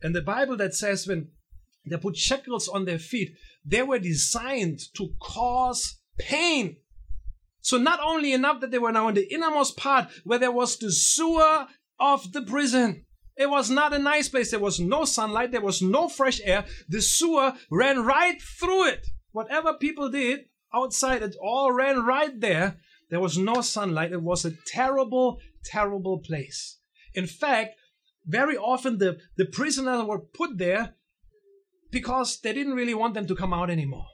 And 0.00 0.14
the 0.14 0.22
Bible 0.22 0.56
that 0.58 0.74
says 0.74 1.08
when 1.08 1.28
they 1.84 1.96
put 1.96 2.16
shackles 2.16 2.68
on 2.68 2.84
their 2.84 3.00
feet, 3.00 3.32
they 3.64 3.82
were 3.82 3.98
designed 3.98 4.80
to 4.94 5.08
cause 5.20 5.98
pain 6.18 6.76
so 7.68 7.76
not 7.76 8.00
only 8.02 8.32
enough 8.32 8.62
that 8.62 8.70
they 8.70 8.78
were 8.78 8.92
now 8.92 9.08
in 9.08 9.14
the 9.14 9.30
innermost 9.30 9.76
part 9.76 10.08
where 10.24 10.38
there 10.38 10.50
was 10.50 10.78
the 10.78 10.90
sewer 10.90 11.66
of 12.00 12.32
the 12.32 12.40
prison. 12.40 13.04
It 13.36 13.50
was 13.50 13.68
not 13.68 13.92
a 13.92 13.98
nice 13.98 14.26
place. 14.26 14.52
There 14.52 14.58
was 14.58 14.80
no 14.80 15.04
sunlight. 15.04 15.52
There 15.52 15.60
was 15.60 15.82
no 15.82 16.08
fresh 16.08 16.40
air. 16.42 16.64
The 16.88 17.02
sewer 17.02 17.52
ran 17.70 18.06
right 18.06 18.40
through 18.40 18.86
it. 18.86 19.08
Whatever 19.32 19.74
people 19.74 20.08
did 20.08 20.46
outside, 20.72 21.22
it 21.22 21.36
all 21.42 21.70
ran 21.70 22.06
right 22.06 22.40
there. 22.40 22.78
There 23.10 23.20
was 23.20 23.36
no 23.36 23.60
sunlight. 23.60 24.12
It 24.12 24.22
was 24.22 24.46
a 24.46 24.56
terrible, 24.66 25.38
terrible 25.62 26.20
place. 26.20 26.78
In 27.12 27.26
fact, 27.26 27.74
very 28.24 28.56
often 28.56 28.96
the, 28.96 29.18
the 29.36 29.44
prisoners 29.44 30.06
were 30.06 30.20
put 30.20 30.56
there 30.56 30.94
because 31.90 32.40
they 32.40 32.54
didn't 32.54 32.76
really 32.76 32.94
want 32.94 33.12
them 33.12 33.26
to 33.26 33.36
come 33.36 33.52
out 33.52 33.68
anymore. 33.68 34.06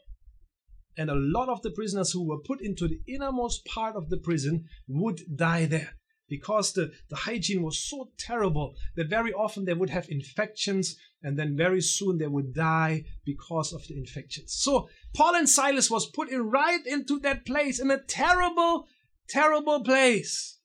And 0.96 1.10
a 1.10 1.14
lot 1.14 1.48
of 1.48 1.62
the 1.62 1.70
prisoners 1.70 2.12
who 2.12 2.24
were 2.24 2.38
put 2.38 2.60
into 2.60 2.86
the 2.86 3.00
innermost 3.06 3.64
part 3.64 3.96
of 3.96 4.10
the 4.10 4.16
prison 4.16 4.64
would 4.88 5.20
die 5.36 5.66
there 5.66 5.94
because 6.28 6.72
the, 6.72 6.90
the 7.10 7.16
hygiene 7.16 7.62
was 7.62 7.78
so 7.78 8.10
terrible 8.18 8.74
that 8.96 9.08
very 9.08 9.32
often 9.32 9.64
they 9.64 9.74
would 9.74 9.90
have 9.90 10.08
infections 10.08 10.96
and 11.22 11.38
then 11.38 11.56
very 11.56 11.80
soon 11.80 12.18
they 12.18 12.26
would 12.26 12.54
die 12.54 13.04
because 13.24 13.72
of 13.72 13.86
the 13.88 13.96
infections. 13.96 14.54
So 14.54 14.88
Paul 15.14 15.36
and 15.36 15.48
Silas 15.48 15.90
was 15.90 16.06
put 16.06 16.30
in 16.30 16.50
right 16.50 16.84
into 16.86 17.18
that 17.20 17.44
place 17.44 17.80
in 17.80 17.90
a 17.90 18.02
terrible, 18.02 18.86
terrible 19.28 19.82
place. 19.82 20.58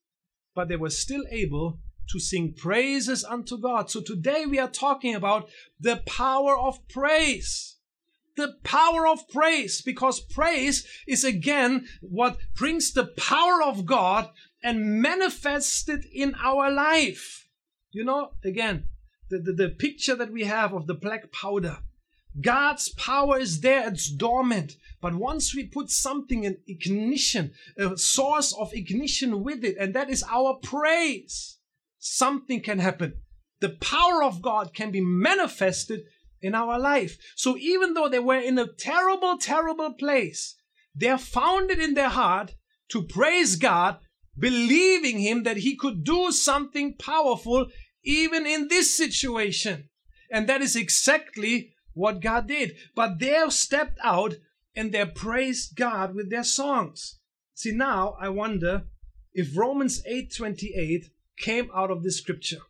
But 0.55 0.69
they 0.69 0.75
were 0.75 0.89
still 0.89 1.23
able 1.29 1.79
to 2.09 2.19
sing 2.19 2.53
praises 2.53 3.23
unto 3.23 3.57
God. 3.57 3.89
So 3.89 4.01
today 4.01 4.45
we 4.45 4.59
are 4.59 4.69
talking 4.69 5.15
about 5.15 5.49
the 5.79 5.97
power 6.05 6.57
of 6.57 6.87
praise 6.87 7.77
the 8.39 8.55
power 8.63 9.07
of 9.07 9.27
praise 9.29 9.81
because 9.81 10.19
praise 10.19 10.87
is 11.07 11.23
again 11.23 11.87
what 12.01 12.37
brings 12.55 12.93
the 12.93 13.05
power 13.05 13.61
of 13.63 13.85
God 13.85 14.29
and 14.63 15.01
manifests 15.01 15.87
it 15.87 16.05
in 16.11 16.35
our 16.43 16.71
life. 16.71 17.47
You 17.91 18.03
know, 18.03 18.31
again, 18.43 18.85
the, 19.29 19.39
the, 19.39 19.53
the 19.53 19.69
picture 19.69 20.15
that 20.15 20.31
we 20.31 20.43
have 20.43 20.73
of 20.73 20.87
the 20.87 20.93
black 20.93 21.31
powder. 21.31 21.77
God's 22.41 22.89
power 22.89 23.39
is 23.39 23.61
there, 23.61 23.87
it's 23.87 24.09
dormant. 24.09 24.73
But 25.01 25.15
once 25.15 25.55
we 25.55 25.65
put 25.65 25.89
something 25.89 26.43
in 26.43 26.57
ignition, 26.67 27.53
a 27.77 27.97
source 27.97 28.53
of 28.53 28.73
ignition 28.73 29.43
with 29.43 29.63
it, 29.63 29.77
and 29.79 29.93
that 29.93 30.09
is 30.09 30.23
our 30.29 30.55
praise, 30.55 31.57
something 31.97 32.61
can 32.61 32.79
happen. 32.79 33.13
The 33.61 33.69
power 33.69 34.23
of 34.23 34.41
God 34.41 34.73
can 34.73 34.91
be 34.91 35.01
manifested 35.01 36.01
in 36.41 36.55
our 36.55 36.79
life. 36.79 37.17
So 37.35 37.57
even 37.57 37.93
though 37.93 38.09
they 38.09 38.19
were 38.19 38.39
in 38.39 38.57
a 38.57 38.67
terrible, 38.67 39.37
terrible 39.37 39.93
place, 39.93 40.55
they 40.95 41.15
found 41.17 41.71
it 41.71 41.79
in 41.79 41.93
their 41.93 42.09
heart 42.09 42.55
to 42.89 43.03
praise 43.03 43.55
God, 43.55 43.99
believing 44.37 45.19
Him 45.19 45.43
that 45.43 45.57
He 45.57 45.75
could 45.75 46.03
do 46.03 46.31
something 46.31 46.95
powerful 46.97 47.67
even 48.03 48.45
in 48.45 48.67
this 48.67 48.95
situation. 48.95 49.89
And 50.31 50.47
that 50.47 50.61
is 50.61 50.75
exactly 50.75 51.73
what 51.93 52.21
God 52.21 52.47
did. 52.47 52.75
But 52.95 53.19
they 53.19 53.43
stepped 53.49 53.99
out 54.03 54.35
and 54.75 54.91
they 54.91 55.05
praised 55.05 55.75
God 55.75 56.15
with 56.15 56.29
their 56.29 56.43
songs. 56.43 57.19
See, 57.53 57.71
now 57.71 58.15
I 58.19 58.29
wonder 58.29 58.85
if 59.33 59.57
Romans 59.57 60.01
8:28 60.05 61.11
came 61.37 61.69
out 61.73 61.91
of 61.91 62.03
this 62.03 62.17
scripture. 62.17 62.61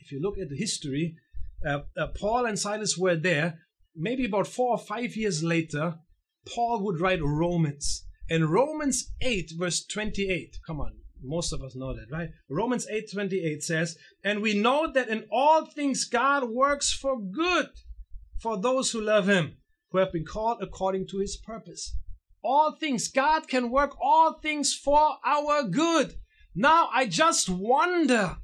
If 0.00 0.10
you 0.10 0.20
look 0.20 0.38
at 0.38 0.48
the 0.48 0.56
history, 0.56 1.16
Uh, 1.66 1.80
uh, 1.96 2.08
Paul 2.18 2.46
and 2.46 2.58
Silas 2.58 2.96
were 2.96 3.16
there. 3.16 3.60
Maybe 3.94 4.24
about 4.24 4.46
four 4.46 4.72
or 4.72 4.78
five 4.78 5.16
years 5.16 5.42
later, 5.42 5.96
Paul 6.46 6.82
would 6.84 7.00
write 7.00 7.22
Romans. 7.22 8.06
And 8.28 8.50
Romans 8.50 9.12
8, 9.20 9.52
verse 9.58 9.84
28, 9.84 10.58
come 10.64 10.80
on, 10.80 10.92
most 11.22 11.52
of 11.52 11.62
us 11.62 11.74
know 11.74 11.94
that, 11.94 12.06
right? 12.10 12.30
Romans 12.48 12.86
8, 12.88 13.10
28 13.12 13.62
says, 13.62 13.96
And 14.22 14.40
we 14.40 14.54
know 14.54 14.90
that 14.92 15.08
in 15.08 15.26
all 15.30 15.66
things 15.66 16.04
God 16.04 16.48
works 16.48 16.92
for 16.92 17.20
good 17.20 17.68
for 18.38 18.56
those 18.56 18.92
who 18.92 19.00
love 19.00 19.28
him, 19.28 19.56
who 19.90 19.98
have 19.98 20.12
been 20.12 20.24
called 20.24 20.58
according 20.62 21.08
to 21.08 21.18
his 21.18 21.36
purpose. 21.36 21.96
All 22.42 22.72
things, 22.72 23.08
God 23.08 23.48
can 23.48 23.70
work 23.70 23.94
all 24.00 24.34
things 24.34 24.74
for 24.74 25.18
our 25.24 25.64
good. 25.64 26.14
Now 26.54 26.88
I 26.92 27.06
just 27.06 27.50
wonder 27.50 28.38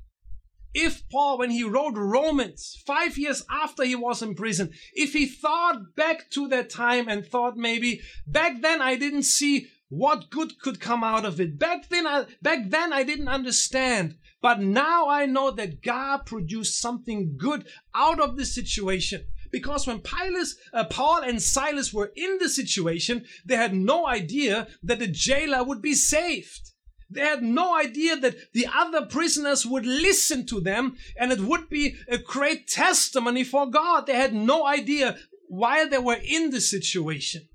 if 0.79 1.09
Paul, 1.09 1.39
when 1.39 1.51
he 1.51 1.65
wrote 1.65 1.97
Romans 1.97 2.83
five 2.87 3.17
years 3.17 3.43
after 3.51 3.83
he 3.83 3.97
was 3.97 4.21
in 4.21 4.35
prison, 4.35 4.73
if 4.93 5.15
he 5.15 5.25
thought 5.25 5.97
back 5.97 6.29
to 6.31 6.49
that 6.49 6.69
time 6.69 7.09
and 7.09 7.25
thought 7.25 7.57
maybe 7.57 8.03
back 8.27 8.61
then 8.61 8.83
I 8.83 8.97
didn't 8.97 9.23
see 9.23 9.69
what 9.89 10.29
good 10.29 10.61
could 10.61 10.79
come 10.79 11.03
out 11.03 11.25
of 11.25 11.41
it. 11.41 11.59
Back 11.59 11.89
then, 11.89 12.07
I, 12.07 12.27
back 12.43 12.69
then 12.69 12.93
I 12.93 13.05
didn't 13.05 13.29
understand, 13.29 14.17
but 14.43 14.61
now 14.61 15.09
I 15.09 15.25
know 15.25 15.51
that 15.53 15.83
God 15.83 16.27
produced 16.27 16.79
something 16.79 17.37
good 17.39 17.67
out 17.95 18.21
of 18.21 18.37
the 18.37 18.45
situation 18.45 19.25
Because 19.51 19.87
when 19.87 20.01
Pilate, 20.01 20.49
uh, 20.73 20.85
Paul 20.85 21.23
and 21.23 21.41
Silas 21.41 21.93
were 21.93 22.13
in 22.17 22.39
the 22.39 22.49
situation, 22.49 23.25
they 23.45 23.57
had 23.57 23.75
no 23.75 24.07
idea 24.07 24.69
that 24.83 24.99
the 24.99 25.07
jailer 25.07 25.65
would 25.65 25.81
be 25.81 25.95
saved. 25.95 26.73
They 27.09 27.21
had 27.21 27.43
no 27.43 27.77
idea 27.77 28.17
that 28.17 28.53
the 28.53 28.67
other 28.73 29.07
prisoners 29.07 29.65
would 29.65 29.87
listen 29.87 30.45
to 30.47 30.61
them 30.61 30.97
and 31.17 31.31
it 31.31 31.41
would 31.41 31.69
be 31.69 31.97
a 32.09 32.19
great 32.19 32.67
testimony 32.67 33.45
for 33.45 33.67
God. 33.71 34.07
They 34.07 34.17
had 34.17 34.35
no 34.35 34.67
idea 34.67 35.17
while 35.49 35.89
they 35.89 35.99
were 35.99 36.19
in 36.23 36.51
the 36.51 36.61
situation. 36.61 37.49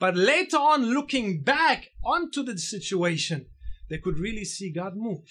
But 0.00 0.16
later 0.16 0.56
on, 0.56 0.92
looking 0.94 1.42
back 1.42 1.90
onto 2.04 2.42
the 2.42 2.58
situation, 2.58 3.46
they 3.88 3.98
could 3.98 4.18
really 4.18 4.44
see 4.44 4.70
God 4.70 4.96
move. 4.96 5.24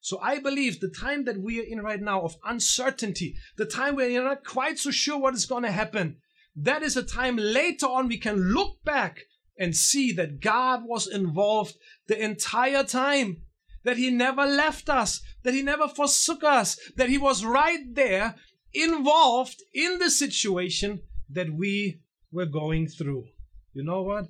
So 0.00 0.18
I 0.20 0.38
believe 0.38 0.80
the 0.80 0.88
time 0.90 1.24
that 1.24 1.38
we 1.38 1.60
are 1.60 1.64
in 1.64 1.82
right 1.82 2.00
now 2.00 2.22
of 2.22 2.36
uncertainty, 2.44 3.36
the 3.56 3.66
time 3.66 3.96
where 3.96 4.08
you're 4.08 4.24
not 4.24 4.44
quite 4.44 4.78
so 4.78 4.90
sure 4.90 5.18
what 5.18 5.34
is 5.34 5.44
going 5.44 5.64
to 5.64 5.70
happen, 5.70 6.16
that 6.56 6.82
is 6.82 6.96
a 6.96 7.02
time 7.02 7.36
later 7.36 7.86
on 7.86 8.08
we 8.08 8.18
can 8.18 8.52
look 8.52 8.82
back 8.84 9.20
and 9.60 9.76
see 9.76 10.10
that 10.12 10.40
God 10.40 10.80
was 10.84 11.06
involved 11.06 11.76
the 12.08 12.20
entire 12.20 12.82
time, 12.82 13.42
that 13.84 13.98
He 13.98 14.10
never 14.10 14.46
left 14.46 14.88
us, 14.88 15.20
that 15.44 15.54
He 15.54 15.62
never 15.62 15.86
forsook 15.86 16.42
us, 16.42 16.76
that 16.96 17.10
He 17.10 17.18
was 17.18 17.44
right 17.44 17.94
there 17.94 18.34
involved 18.72 19.62
in 19.72 19.98
the 19.98 20.10
situation 20.10 21.02
that 21.28 21.52
we 21.52 22.00
were 22.32 22.46
going 22.46 22.88
through. 22.88 23.26
You 23.74 23.84
know 23.84 24.02
what? 24.02 24.28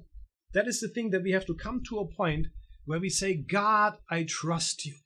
That 0.52 0.66
is 0.66 0.80
the 0.80 0.88
thing 0.88 1.10
that 1.10 1.22
we 1.22 1.30
have 1.30 1.46
to 1.46 1.54
come 1.54 1.82
to 1.88 2.00
a 2.00 2.06
point 2.06 2.48
where 2.84 2.98
we 2.98 3.08
say, 3.08 3.34
God, 3.34 3.98
I 4.10 4.24
trust 4.24 4.84
you. 4.84 4.96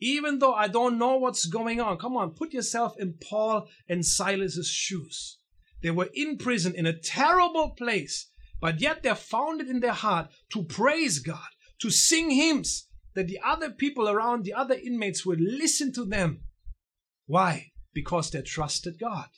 Even 0.00 0.38
though 0.38 0.54
I 0.54 0.66
don't 0.66 0.98
know 0.98 1.16
what's 1.18 1.44
going 1.44 1.80
on, 1.80 1.98
come 1.98 2.16
on, 2.16 2.30
put 2.30 2.52
yourself 2.52 2.94
in 2.98 3.14
Paul 3.22 3.68
and 3.88 4.04
Silas's 4.04 4.68
shoes. 4.68 5.38
They 5.82 5.90
were 5.90 6.08
in 6.14 6.36
prison 6.36 6.74
in 6.74 6.86
a 6.86 6.98
terrible 6.98 7.70
place, 7.70 8.28
but 8.60 8.80
yet 8.80 9.02
they 9.02 9.14
found 9.14 9.60
it 9.60 9.68
in 9.68 9.80
their 9.80 9.92
heart 9.92 10.28
to 10.52 10.62
praise 10.62 11.18
God, 11.18 11.48
to 11.80 11.90
sing 11.90 12.30
hymns, 12.30 12.88
that 13.14 13.26
the 13.26 13.40
other 13.44 13.70
people 13.70 14.08
around, 14.08 14.44
the 14.44 14.54
other 14.54 14.74
inmates 14.74 15.26
would 15.26 15.40
listen 15.40 15.92
to 15.94 16.04
them. 16.04 16.42
Why? 17.26 17.72
Because 17.92 18.30
they 18.30 18.42
trusted 18.42 18.98
God 19.00 19.28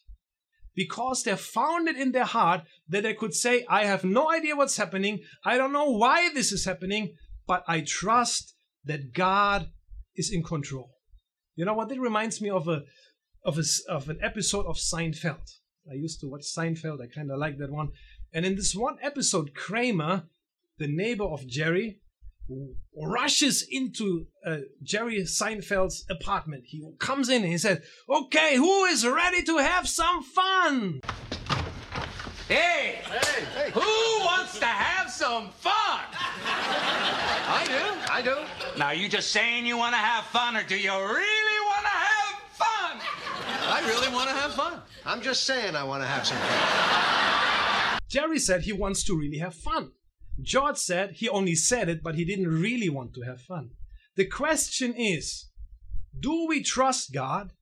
because 0.75 1.23
they 1.23 1.37
found 1.37 1.89
it 1.89 1.97
in 1.97 2.13
their 2.13 2.25
heart 2.25 2.63
that 2.89 3.03
they 3.03 3.15
could 3.15 3.35
say, 3.35 3.65
I 3.69 3.85
have 3.85 4.05
no 4.05 4.31
idea 4.31 4.57
what's 4.57 4.77
happening. 4.77 5.21
I 5.45 5.59
don't 5.59 5.73
know 5.73 5.91
why 5.91 6.31
this 6.33 6.53
is 6.53 6.65
happening, 6.65 7.15
but 7.47 7.65
I 7.69 7.83
trust 7.83 8.55
that 8.85 9.13
God 9.13 9.69
is 10.17 10.33
in 10.33 10.43
control. 10.43 10.91
You 11.57 11.65
know 11.65 11.75
what? 11.75 11.93
It 11.93 12.01
reminds 12.01 12.41
me 12.41 12.51
of 12.51 12.69
a 12.69 12.83
of 13.45 13.59
a, 13.59 13.65
of 13.89 14.09
an 14.09 14.19
episode 14.23 14.67
of 14.67 14.77
Seinfeld. 14.77 15.51
I 15.91 15.95
used 15.95 16.21
to 16.21 16.29
watch 16.29 16.43
Seinfeld. 16.43 17.03
I 17.03 17.13
kind 17.13 17.31
of 17.31 17.39
like 17.39 17.59
that 17.59 17.73
one. 17.73 17.89
And 18.33 18.45
in 18.47 18.57
this 18.57 18.75
one 18.75 18.97
episode, 19.03 19.55
Kramer, 19.55 20.25
the 20.79 20.89
neighbor 20.89 21.25
of 21.25 21.47
Jerry, 21.47 22.01
rushes 22.97 23.65
into 23.71 24.27
uh, 24.47 24.59
Jerry 24.83 25.23
Seinfeld's 25.23 26.05
apartment. 26.11 26.65
He 26.67 26.83
comes 26.99 27.29
in 27.29 27.43
and 27.43 27.53
he 27.53 27.59
says, 27.59 27.79
Okay, 28.09 28.57
who 28.57 28.85
is 28.85 29.07
ready 29.07 29.43
to 29.45 29.59
have 29.59 29.89
some 29.89 30.23
fun? 30.23 31.01
Hey, 32.49 32.99
Hey, 33.05 33.45
hey. 33.55 33.71
who 33.71 33.81
wants 34.25 34.59
to 34.59 34.67
have 34.67 35.11
some 35.11 35.51
fun? 35.51 35.73
I 36.45 37.65
do. 37.67 38.13
I 38.13 38.23
do. 38.23 38.79
Now, 38.79 38.91
you 38.91 39.09
just 39.09 39.31
saying 39.31 39.65
you 39.65 39.77
want 39.77 39.93
to 39.95 39.99
have 39.99 40.25
fun, 40.27 40.57
or 40.57 40.63
do 40.63 40.77
you 40.77 40.91
really 40.91 41.61
want 41.67 41.85
to 41.85 41.89
have 41.89 42.39
fun? 42.53 43.01
I 43.69 43.83
really 43.87 44.13
want 44.13 44.29
to 44.29 44.35
have 44.35 44.53
fun. 44.55 44.81
I'm 45.07 45.23
just 45.23 45.45
saying 45.45 45.77
I 45.77 45.85
want 45.85 46.03
to 46.03 46.07
have 46.07 46.27
some 46.27 46.37
fun. 46.39 47.32
Jerry 48.13 48.39
said 48.39 48.63
he 48.63 48.75
wants 48.75 49.03
to 49.05 49.17
really 49.19 49.39
have 49.39 49.55
fun. 49.55 49.93
George 50.39 50.77
said 50.77 51.13
he 51.13 51.31
only 51.31 51.55
said 51.55 51.89
it, 51.89 52.03
but 52.03 52.15
he 52.15 52.27
didn't 52.27 52.49
really 52.49 52.91
want 52.91 53.15
to 53.15 53.23
have 53.23 53.41
fun. 53.41 53.71
The 54.17 54.27
question 54.27 54.93
is 54.95 55.49
do 56.21 56.47
we 56.47 56.63
trust 56.63 57.15
God, 57.15 57.53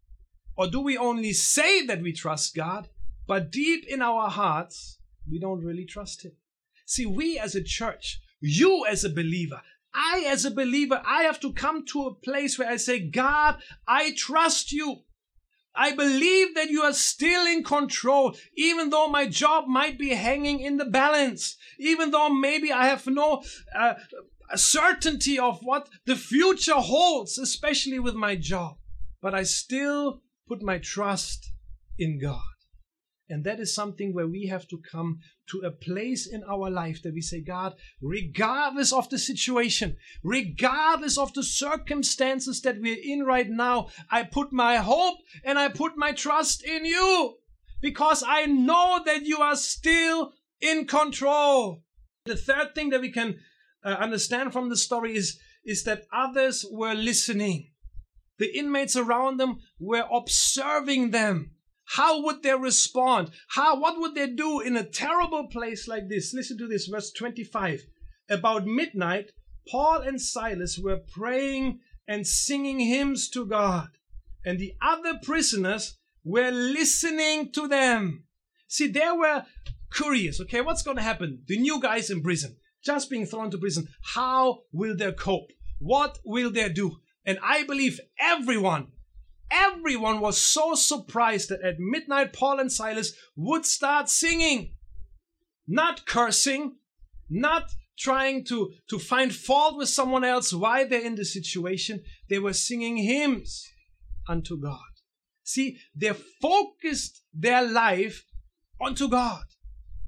or 0.56 0.66
do 0.66 0.80
we 0.80 0.98
only 0.98 1.32
say 1.32 1.86
that 1.86 2.02
we 2.02 2.12
trust 2.12 2.56
God, 2.56 2.88
but 3.28 3.52
deep 3.52 3.86
in 3.86 4.02
our 4.02 4.28
hearts, 4.28 4.98
we 5.30 5.38
don't 5.38 5.64
really 5.64 5.84
trust 5.84 6.24
Him? 6.24 6.32
See, 6.84 7.06
we 7.06 7.38
as 7.38 7.54
a 7.54 7.62
church, 7.62 8.20
you 8.40 8.84
as 8.86 9.04
a 9.04 9.08
believer, 9.08 9.62
I 9.94 10.24
as 10.26 10.44
a 10.44 10.50
believer, 10.50 11.00
I 11.06 11.22
have 11.22 11.38
to 11.40 11.52
come 11.52 11.86
to 11.86 12.06
a 12.06 12.14
place 12.14 12.58
where 12.58 12.68
I 12.68 12.76
say, 12.76 12.98
God, 12.98 13.62
I 13.86 14.14
trust 14.16 14.72
you. 14.72 15.04
I 15.74 15.92
believe 15.92 16.54
that 16.54 16.70
you 16.70 16.82
are 16.82 16.92
still 16.92 17.46
in 17.46 17.62
control, 17.62 18.36
even 18.56 18.90
though 18.90 19.08
my 19.08 19.26
job 19.26 19.66
might 19.68 19.98
be 19.98 20.10
hanging 20.10 20.60
in 20.60 20.76
the 20.76 20.84
balance, 20.84 21.56
even 21.78 22.10
though 22.10 22.28
maybe 22.28 22.72
I 22.72 22.86
have 22.86 23.06
no 23.06 23.42
uh, 23.76 23.94
certainty 24.56 25.38
of 25.38 25.60
what 25.62 25.88
the 26.06 26.16
future 26.16 26.74
holds, 26.74 27.38
especially 27.38 27.98
with 27.98 28.14
my 28.14 28.36
job. 28.36 28.78
But 29.22 29.34
I 29.34 29.44
still 29.44 30.22
put 30.48 30.62
my 30.62 30.78
trust 30.78 31.52
in 31.98 32.18
God. 32.18 32.40
And 33.30 33.44
that 33.44 33.60
is 33.60 33.74
something 33.74 34.12
where 34.12 34.26
we 34.26 34.46
have 34.46 34.66
to 34.68 34.78
come 34.90 35.20
to 35.50 35.60
a 35.60 35.70
place 35.70 36.26
in 36.26 36.42
our 36.44 36.68
life 36.68 37.02
that 37.02 37.14
we 37.14 37.22
say, 37.22 37.40
God, 37.40 37.74
regardless 38.02 38.92
of 38.92 39.08
the 39.08 39.18
situation, 39.18 39.96
regardless 40.24 41.16
of 41.16 41.32
the 41.34 41.44
circumstances 41.44 42.60
that 42.62 42.80
we're 42.80 42.98
in 43.02 43.24
right 43.24 43.48
now, 43.48 43.88
I 44.10 44.24
put 44.24 44.52
my 44.52 44.76
hope 44.76 45.18
and 45.44 45.58
I 45.58 45.68
put 45.68 45.96
my 45.96 46.12
trust 46.12 46.64
in 46.64 46.84
you 46.84 47.36
because 47.80 48.24
I 48.26 48.46
know 48.46 49.00
that 49.06 49.22
you 49.22 49.38
are 49.38 49.56
still 49.56 50.32
in 50.60 50.86
control. 50.86 51.84
The 52.24 52.36
third 52.36 52.74
thing 52.74 52.90
that 52.90 53.00
we 53.00 53.10
can 53.10 53.38
uh, 53.84 53.90
understand 53.90 54.52
from 54.52 54.68
the 54.68 54.76
story 54.76 55.16
is, 55.16 55.38
is 55.64 55.84
that 55.84 56.02
others 56.12 56.66
were 56.70 56.94
listening. 56.94 57.70
The 58.38 58.58
inmates 58.58 58.96
around 58.96 59.38
them 59.38 59.58
were 59.78 60.04
observing 60.12 61.10
them. 61.10 61.52
How 61.94 62.22
would 62.22 62.44
they 62.44 62.54
respond? 62.54 63.32
How 63.48 63.80
what 63.80 63.98
would 63.98 64.14
they 64.14 64.28
do 64.28 64.60
in 64.60 64.76
a 64.76 64.84
terrible 64.84 65.48
place 65.48 65.88
like 65.88 66.08
this? 66.08 66.32
Listen 66.32 66.56
to 66.58 66.68
this 66.68 66.86
verse 66.86 67.10
25. 67.10 67.84
About 68.30 68.64
midnight, 68.64 69.32
Paul 69.68 70.02
and 70.02 70.20
Silas 70.20 70.78
were 70.78 71.00
praying 71.12 71.80
and 72.06 72.24
singing 72.24 72.78
hymns 72.78 73.28
to 73.30 73.44
God, 73.44 73.88
and 74.44 74.58
the 74.58 74.74
other 74.80 75.18
prisoners 75.20 75.98
were 76.22 76.50
listening 76.50 77.50
to 77.52 77.66
them. 77.66 78.24
See, 78.68 78.86
they 78.86 79.10
were 79.10 79.44
curious, 79.92 80.40
okay, 80.42 80.60
what's 80.60 80.82
going 80.82 80.96
to 80.96 81.02
happen? 81.02 81.42
The 81.48 81.58
new 81.58 81.80
guys 81.80 82.08
in 82.08 82.22
prison, 82.22 82.56
just 82.84 83.10
being 83.10 83.26
thrown 83.26 83.50
to 83.50 83.58
prison, 83.58 83.88
how 84.14 84.60
will 84.72 84.96
they 84.96 85.10
cope? 85.10 85.50
What 85.80 86.20
will 86.24 86.52
they 86.52 86.68
do? 86.68 86.98
And 87.24 87.38
I 87.42 87.64
believe 87.64 87.98
everyone 88.18 88.92
everyone 89.50 90.20
was 90.20 90.40
so 90.40 90.74
surprised 90.74 91.48
that 91.48 91.62
at 91.62 91.78
midnight 91.78 92.32
Paul 92.32 92.60
and 92.60 92.70
Silas 92.70 93.12
would 93.36 93.66
start 93.66 94.08
singing, 94.08 94.74
not 95.66 96.06
cursing, 96.06 96.76
not 97.28 97.70
trying 97.98 98.44
to, 98.44 98.72
to 98.88 98.98
find 98.98 99.34
fault 99.34 99.76
with 99.76 99.88
someone 99.88 100.24
else 100.24 100.52
why 100.52 100.84
they're 100.84 101.04
in 101.04 101.16
the 101.16 101.24
situation. 101.24 102.02
They 102.28 102.38
were 102.38 102.52
singing 102.52 102.96
hymns 102.96 103.68
unto 104.28 104.60
God. 104.60 104.78
See, 105.44 105.78
they 105.94 106.12
focused 106.40 107.22
their 107.34 107.66
life 107.66 108.24
unto 108.80 109.08
God. 109.08 109.44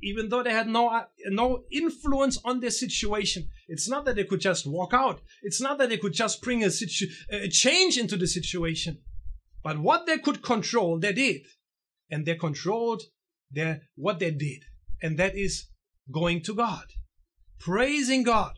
Even 0.05 0.29
though 0.29 0.43
they 0.43 0.53
had 0.53 0.67
no, 0.67 1.05
no 1.29 1.63
influence 1.71 2.39
on 2.45 2.59
their 2.59 2.71
situation, 2.71 3.49
it's 3.69 3.89
not 3.89 4.05
that 4.05 4.17
they 4.17 4.25
could 4.25 4.41
just 4.41 4.67
walk 4.67 4.93
out. 4.93 5.21
It's 5.43 5.61
not 5.61 5.79
that 5.79 5.91
they 5.91 5.97
could 5.97 6.13
just 6.13 6.43
bring 6.43 6.65
a, 6.65 6.71
situ- 6.71 7.07
a 7.31 7.49
change 7.49 7.99
into 7.99 8.17
the 8.17 8.27
situation 8.27 8.99
but 9.63 9.79
what 9.79 10.07
they 10.07 10.19
could 10.19 10.43
control, 10.43 10.99
they 10.99 11.13
did. 11.13 11.43
And 12.11 12.27
they 12.27 12.35
controlled 12.35 13.03
their, 13.51 13.83
what 13.95 14.19
they 14.19 14.31
did. 14.31 14.65
And 15.03 15.19
that 15.19 15.37
is 15.37 15.67
going 16.11 16.43
to 16.43 16.55
God, 16.55 16.85
praising 17.59 18.23
God, 18.23 18.53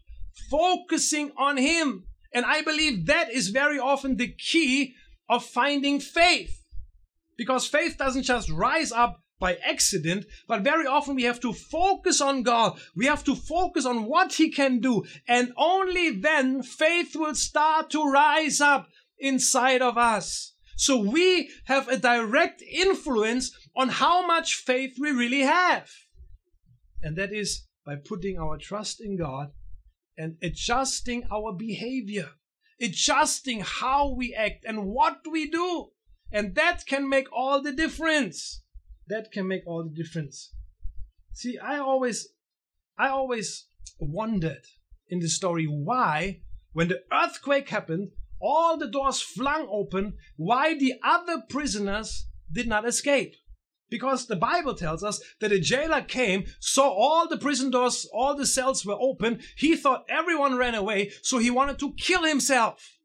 focusing 0.50 1.32
on 1.36 1.56
Him. 1.56 2.04
And 2.32 2.44
I 2.44 2.62
believe 2.62 3.06
that 3.06 3.30
is 3.30 3.48
very 3.48 3.78
often 3.78 4.16
the 4.16 4.34
key 4.38 4.94
of 5.28 5.44
finding 5.44 6.00
faith. 6.00 6.60
Because 7.36 7.66
faith 7.66 7.96
doesn't 7.98 8.22
just 8.22 8.50
rise 8.50 8.92
up 8.92 9.20
by 9.40 9.56
accident, 9.56 10.24
but 10.46 10.62
very 10.62 10.86
often 10.86 11.16
we 11.16 11.24
have 11.24 11.40
to 11.40 11.52
focus 11.52 12.20
on 12.20 12.42
God. 12.42 12.78
We 12.96 13.06
have 13.06 13.24
to 13.24 13.34
focus 13.34 13.84
on 13.84 14.04
what 14.04 14.32
He 14.34 14.50
can 14.50 14.80
do. 14.80 15.04
And 15.28 15.52
only 15.56 16.10
then 16.10 16.62
faith 16.62 17.14
will 17.14 17.34
start 17.34 17.90
to 17.90 18.10
rise 18.10 18.60
up 18.60 18.88
inside 19.18 19.82
of 19.82 19.98
us. 19.98 20.53
So 20.76 20.98
we 20.98 21.50
have 21.64 21.88
a 21.88 21.96
direct 21.96 22.62
influence 22.62 23.52
on 23.76 23.88
how 23.88 24.26
much 24.26 24.54
faith 24.56 24.96
we 24.98 25.10
really 25.10 25.42
have. 25.42 25.90
And 27.02 27.16
that 27.16 27.32
is 27.32 27.66
by 27.84 27.96
putting 27.96 28.38
our 28.38 28.58
trust 28.58 29.00
in 29.00 29.16
God 29.16 29.52
and 30.16 30.36
adjusting 30.42 31.24
our 31.30 31.52
behavior, 31.52 32.30
adjusting 32.80 33.60
how 33.60 34.14
we 34.14 34.34
act 34.34 34.64
and 34.66 34.86
what 34.86 35.18
we 35.30 35.50
do. 35.50 35.90
And 36.32 36.54
that 36.54 36.86
can 36.86 37.08
make 37.08 37.28
all 37.32 37.62
the 37.62 37.72
difference. 37.72 38.62
that 39.06 39.30
can 39.32 39.46
make 39.46 39.66
all 39.66 39.84
the 39.84 39.94
difference. 39.94 40.52
See, 41.32 41.58
I 41.58 41.78
always, 41.78 42.28
I 42.96 43.08
always 43.08 43.66
wondered 43.98 44.64
in 45.08 45.20
the 45.20 45.28
story 45.28 45.66
why, 45.66 46.40
when 46.72 46.88
the 46.88 47.02
earthquake 47.12 47.68
happened, 47.68 48.12
all 48.44 48.76
the 48.76 48.86
doors 48.86 49.22
flung 49.22 49.66
open, 49.70 50.18
why 50.36 50.74
the 50.74 50.94
other 51.02 51.42
prisoners 51.48 52.26
did 52.52 52.68
not 52.68 52.86
escape. 52.86 53.34
Because 53.88 54.26
the 54.26 54.36
Bible 54.36 54.74
tells 54.74 55.02
us 55.02 55.20
that 55.40 55.52
a 55.52 55.58
jailer 55.58 56.02
came, 56.02 56.44
saw 56.60 56.88
all 56.88 57.26
the 57.26 57.38
prison 57.38 57.70
doors, 57.70 58.06
all 58.12 58.36
the 58.36 58.46
cells 58.46 58.84
were 58.84 58.98
open. 59.00 59.40
He 59.56 59.76
thought 59.76 60.04
everyone 60.08 60.56
ran 60.56 60.74
away, 60.74 61.10
so 61.22 61.38
he 61.38 61.50
wanted 61.50 61.78
to 61.78 61.94
kill 61.94 62.24
himself. 62.24 62.98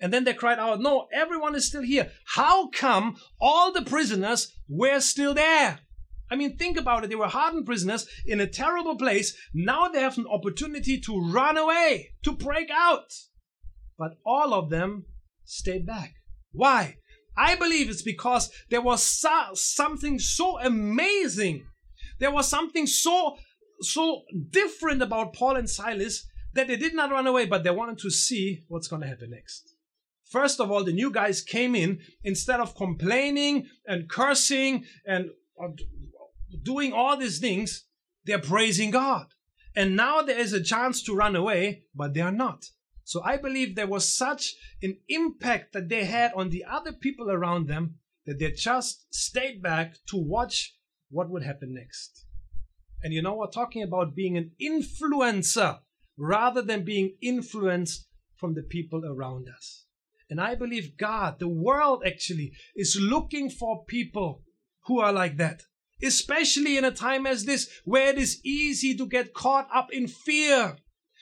And 0.00 0.12
then 0.12 0.24
they 0.24 0.32
cried 0.32 0.58
out, 0.58 0.80
No, 0.80 1.06
everyone 1.12 1.54
is 1.54 1.66
still 1.66 1.82
here. 1.82 2.10
How 2.24 2.68
come 2.68 3.16
all 3.40 3.72
the 3.72 3.82
prisoners 3.82 4.54
were 4.68 5.00
still 5.00 5.34
there? 5.34 5.80
I 6.30 6.36
mean, 6.36 6.56
think 6.56 6.78
about 6.78 7.04
it. 7.04 7.10
They 7.10 7.16
were 7.16 7.26
hardened 7.26 7.66
prisoners 7.66 8.06
in 8.24 8.40
a 8.40 8.46
terrible 8.46 8.96
place. 8.96 9.36
Now 9.52 9.88
they 9.88 10.00
have 10.00 10.16
an 10.16 10.26
opportunity 10.30 10.98
to 11.00 11.20
run 11.20 11.58
away, 11.58 12.12
to 12.22 12.32
break 12.32 12.70
out. 12.72 13.12
But 14.00 14.16
all 14.24 14.54
of 14.54 14.70
them 14.70 15.04
stayed 15.44 15.84
back. 15.84 16.14
Why? 16.52 16.96
I 17.36 17.54
believe 17.54 17.90
it's 17.90 18.00
because 18.00 18.50
there 18.70 18.80
was 18.80 19.02
so, 19.02 19.50
something 19.52 20.18
so 20.18 20.58
amazing. 20.58 21.66
There 22.18 22.30
was 22.30 22.48
something 22.48 22.86
so 22.86 23.36
so 23.82 24.22
different 24.50 25.02
about 25.02 25.34
Paul 25.34 25.56
and 25.56 25.68
Silas 25.68 26.26
that 26.54 26.68
they 26.68 26.76
did 26.76 26.94
not 26.94 27.10
run 27.10 27.26
away, 27.26 27.44
but 27.44 27.62
they 27.62 27.70
wanted 27.70 27.98
to 27.98 28.10
see 28.10 28.60
what's 28.68 28.88
going 28.88 29.02
to 29.02 29.08
happen 29.08 29.30
next. 29.30 29.74
First 30.30 30.60
of 30.60 30.70
all, 30.70 30.82
the 30.82 30.92
new 30.92 31.10
guys 31.10 31.42
came 31.42 31.74
in 31.74 31.98
instead 32.24 32.60
of 32.60 32.74
complaining 32.74 33.68
and 33.86 34.08
cursing 34.08 34.84
and 35.06 35.30
doing 36.62 36.92
all 36.94 37.16
these 37.18 37.38
things, 37.38 37.84
they're 38.24 38.38
praising 38.38 38.90
God. 38.90 39.26
And 39.76 39.94
now 39.94 40.22
there 40.22 40.38
is 40.38 40.52
a 40.52 40.62
chance 40.62 41.02
to 41.04 41.14
run 41.14 41.36
away, 41.36 41.84
but 41.94 42.14
they 42.14 42.20
are 42.20 42.32
not. 42.32 42.64
So 43.10 43.20
I 43.24 43.38
believe 43.38 43.74
there 43.74 43.88
was 43.88 44.16
such 44.16 44.54
an 44.84 44.96
impact 45.08 45.72
that 45.72 45.88
they 45.88 46.04
had 46.04 46.32
on 46.36 46.50
the 46.50 46.64
other 46.64 46.92
people 46.92 47.28
around 47.28 47.66
them 47.66 47.96
that 48.24 48.38
they 48.38 48.52
just 48.52 49.12
stayed 49.12 49.60
back 49.60 49.94
to 50.10 50.16
watch 50.16 50.76
what 51.10 51.28
would 51.28 51.42
happen 51.42 51.74
next. 51.74 52.24
And 53.02 53.12
you 53.12 53.20
know, 53.20 53.34
we're 53.34 53.50
talking 53.50 53.82
about 53.82 54.14
being 54.14 54.36
an 54.36 54.52
influencer 54.62 55.80
rather 56.16 56.62
than 56.62 56.84
being 56.84 57.16
influenced 57.20 58.06
from 58.36 58.54
the 58.54 58.62
people 58.62 59.02
around 59.04 59.48
us. 59.48 59.86
And 60.30 60.40
I 60.40 60.54
believe 60.54 60.96
God, 60.96 61.40
the 61.40 61.48
world 61.48 62.04
actually, 62.06 62.52
is 62.76 62.96
looking 62.96 63.50
for 63.50 63.84
people 63.86 64.44
who 64.84 65.00
are 65.00 65.12
like 65.12 65.36
that 65.38 65.62
especially 66.02 66.78
in 66.78 66.84
a 66.86 66.90
time 66.90 67.26
as 67.26 67.44
this 67.44 67.68
where 67.84 68.08
it 68.08 68.16
is 68.16 68.40
easy 68.42 68.96
to 68.96 69.06
get 69.06 69.34
caught 69.34 69.68
up 69.70 69.92
in 69.92 70.08
fear 70.08 70.78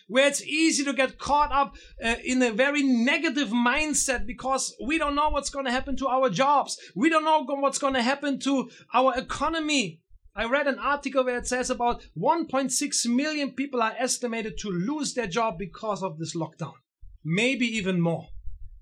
where 0.08 0.26
it's 0.26 0.42
easy 0.42 0.82
to 0.84 0.92
get 0.92 1.18
caught 1.18 1.52
up 1.52 1.76
uh, 2.02 2.16
in 2.24 2.42
a 2.42 2.50
very 2.50 2.82
negative 2.82 3.48
mindset 3.48 4.26
because 4.26 4.74
we 4.84 4.98
don't 4.98 5.14
know 5.14 5.28
what's 5.28 5.50
going 5.50 5.66
to 5.66 5.70
happen 5.70 5.96
to 5.96 6.08
our 6.08 6.28
jobs. 6.28 6.78
We 6.96 7.08
don't 7.08 7.24
know 7.24 7.44
what's 7.44 7.78
going 7.78 7.94
to 7.94 8.02
happen 8.02 8.40
to 8.40 8.70
our 8.92 9.16
economy. 9.16 10.00
I 10.34 10.44
read 10.44 10.66
an 10.66 10.78
article 10.78 11.24
where 11.24 11.38
it 11.38 11.46
says 11.46 11.68
about 11.68 12.06
1.6 12.16 13.06
million 13.06 13.52
people 13.52 13.82
are 13.82 13.94
estimated 13.98 14.56
to 14.58 14.70
lose 14.70 15.14
their 15.14 15.26
job 15.26 15.58
because 15.58 16.02
of 16.02 16.18
this 16.18 16.34
lockdown. 16.34 16.74
Maybe 17.24 17.66
even 17.66 18.00
more. 18.00 18.28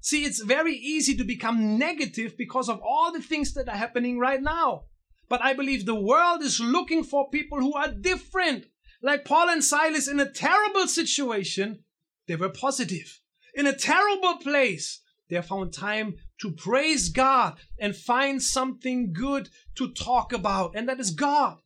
See, 0.00 0.24
it's 0.24 0.40
very 0.40 0.74
easy 0.74 1.16
to 1.16 1.24
become 1.24 1.78
negative 1.78 2.36
because 2.38 2.68
of 2.68 2.80
all 2.80 3.12
the 3.12 3.22
things 3.22 3.54
that 3.54 3.68
are 3.68 3.76
happening 3.76 4.18
right 4.18 4.40
now. 4.40 4.84
But 5.28 5.42
I 5.42 5.54
believe 5.54 5.84
the 5.84 6.00
world 6.00 6.42
is 6.42 6.60
looking 6.60 7.02
for 7.02 7.28
people 7.30 7.58
who 7.58 7.72
are 7.74 7.90
different. 7.90 8.66
Like 9.02 9.24
Paul 9.24 9.48
and 9.48 9.62
Silas 9.62 10.08
in 10.08 10.20
a 10.20 10.30
terrible 10.30 10.86
situation, 10.86 11.84
they 12.26 12.36
were 12.36 12.48
positive. 12.48 13.20
In 13.54 13.66
a 13.66 13.76
terrible 13.76 14.36
place, 14.36 15.00
they 15.28 15.40
found 15.42 15.72
time 15.72 16.14
to 16.40 16.52
praise 16.52 17.08
God 17.08 17.58
and 17.78 17.96
find 17.96 18.42
something 18.42 19.12
good 19.12 19.48
to 19.76 19.92
talk 19.92 20.32
about, 20.32 20.72
and 20.74 20.88
that 20.88 21.00
is 21.00 21.10
God. 21.10 21.58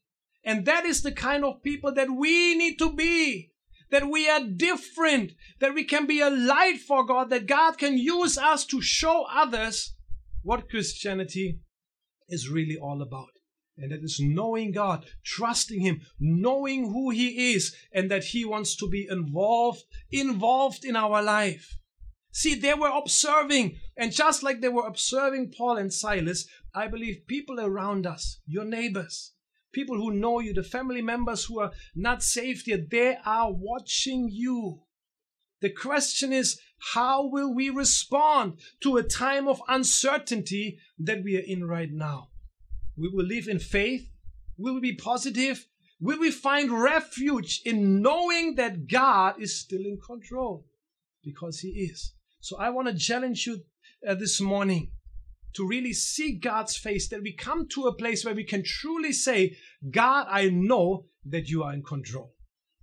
And 0.44 0.64
that 0.64 0.86
is 0.86 1.02
the 1.02 1.12
kind 1.12 1.44
of 1.44 1.62
people 1.62 1.92
that 1.94 2.10
we 2.10 2.54
need 2.54 2.78
to 2.78 2.92
be. 2.92 3.52
That 3.90 4.08
we 4.08 4.28
are 4.28 4.44
different, 4.44 5.32
that 5.58 5.74
we 5.74 5.82
can 5.82 6.06
be 6.06 6.20
a 6.20 6.30
light 6.30 6.78
for 6.78 7.04
God, 7.04 7.28
that 7.30 7.46
God 7.46 7.76
can 7.76 7.98
use 7.98 8.38
us 8.38 8.64
to 8.66 8.80
show 8.80 9.26
others 9.28 9.94
what 10.42 10.70
Christianity 10.70 11.58
is 12.28 12.48
really 12.48 12.76
all 12.76 13.02
about. 13.02 13.39
And 13.80 13.92
that 13.92 14.04
is 14.04 14.20
knowing 14.20 14.72
God, 14.72 15.06
trusting 15.24 15.80
Him, 15.80 16.02
knowing 16.18 16.90
who 16.90 17.10
He 17.10 17.54
is, 17.54 17.74
and 17.92 18.10
that 18.10 18.24
He 18.24 18.44
wants 18.44 18.76
to 18.76 18.88
be 18.88 19.06
involved, 19.10 19.84
involved 20.10 20.84
in 20.84 20.96
our 20.96 21.22
life. 21.22 21.78
See, 22.32 22.54
they 22.54 22.74
were 22.74 22.90
observing, 22.94 23.78
and 23.96 24.12
just 24.12 24.42
like 24.42 24.60
they 24.60 24.68
were 24.68 24.86
observing 24.86 25.52
Paul 25.56 25.78
and 25.78 25.92
Silas, 25.92 26.46
I 26.74 26.86
believe 26.86 27.26
people 27.26 27.58
around 27.58 28.06
us, 28.06 28.40
your 28.46 28.64
neighbors, 28.64 29.32
people 29.72 29.96
who 29.96 30.12
know 30.12 30.38
you, 30.40 30.52
the 30.52 30.62
family 30.62 31.02
members 31.02 31.44
who 31.44 31.60
are 31.60 31.72
not 31.94 32.22
saved 32.22 32.68
yet, 32.68 32.90
they 32.90 33.16
are 33.24 33.52
watching 33.52 34.28
you. 34.30 34.82
The 35.60 35.70
question 35.70 36.32
is, 36.32 36.58
how 36.94 37.26
will 37.26 37.54
we 37.54 37.68
respond 37.68 38.60
to 38.82 38.96
a 38.96 39.02
time 39.02 39.46
of 39.46 39.62
uncertainty 39.68 40.78
that 40.98 41.22
we 41.22 41.36
are 41.36 41.44
in 41.44 41.64
right 41.64 41.90
now? 41.92 42.29
We 43.00 43.08
will 43.08 43.24
live 43.24 43.48
in 43.48 43.58
faith? 43.58 44.10
Will 44.58 44.74
we 44.74 44.80
be 44.80 44.94
positive? 44.94 45.66
Will 46.00 46.18
we 46.18 46.30
find 46.30 46.70
refuge 46.70 47.62
in 47.64 48.02
knowing 48.02 48.56
that 48.56 48.88
God 48.88 49.40
is 49.40 49.58
still 49.58 49.80
in 49.80 49.98
control? 50.06 50.66
Because 51.24 51.60
He 51.60 51.68
is. 51.68 52.12
So 52.40 52.58
I 52.58 52.68
want 52.68 52.88
to 52.88 52.94
challenge 52.94 53.46
you 53.46 53.62
uh, 54.06 54.14
this 54.14 54.38
morning 54.38 54.92
to 55.54 55.66
really 55.66 55.94
see 55.94 56.32
God's 56.32 56.76
face, 56.76 57.08
that 57.08 57.22
we 57.22 57.32
come 57.32 57.66
to 57.68 57.86
a 57.86 57.94
place 57.94 58.24
where 58.24 58.34
we 58.34 58.44
can 58.44 58.62
truly 58.62 59.12
say, 59.12 59.56
God, 59.90 60.26
I 60.28 60.50
know 60.50 61.06
that 61.24 61.48
you 61.48 61.62
are 61.62 61.72
in 61.72 61.82
control. 61.82 62.34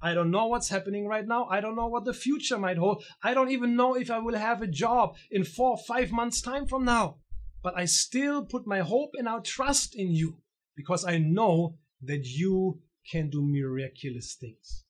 I 0.01 0.15
don't 0.15 0.32
know 0.32 0.47
what's 0.47 0.69
happening 0.69 1.08
right 1.08 1.27
now. 1.27 1.45
I 1.45 1.62
don't 1.62 1.75
know 1.75 1.88
what 1.88 2.06
the 2.06 2.13
future 2.13 2.58
might 2.58 2.77
hold. 2.77 3.03
I 3.23 3.34
don't 3.34 3.51
even 3.51 3.75
know 3.75 3.95
if 3.95 4.10
I 4.10 4.17
will 4.17 4.38
have 4.38 4.62
a 4.62 4.67
job 4.67 5.15
in 5.32 5.43
four 5.43 5.71
or 5.71 5.77
five 5.77 6.12
months' 6.12 6.41
time 6.41 6.67
from 6.67 6.86
now 6.86 7.17
but 7.63 7.78
I 7.78 7.86
still 7.86 8.46
put 8.46 8.67
my 8.67 8.80
hope 8.80 9.12
and 9.17 9.28
our 9.28 9.41
trust 9.41 9.96
in 9.96 10.12
you 10.12 10.38
because 10.76 11.06
I 11.06 11.17
know 11.17 11.78
that 12.04 12.26
you 12.26 12.82
can 13.10 13.30
do 13.30 13.41
miraculous 13.41 14.36
things. 14.36 14.84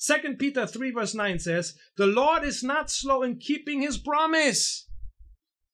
2 0.00 0.36
Peter 0.36 0.66
3 0.66 0.92
verse 0.92 1.14
9 1.14 1.38
says, 1.38 1.74
The 1.96 2.06
Lord 2.06 2.42
is 2.42 2.62
not 2.62 2.90
slow 2.90 3.22
in 3.22 3.36
keeping 3.36 3.82
his 3.82 3.98
promise, 3.98 4.88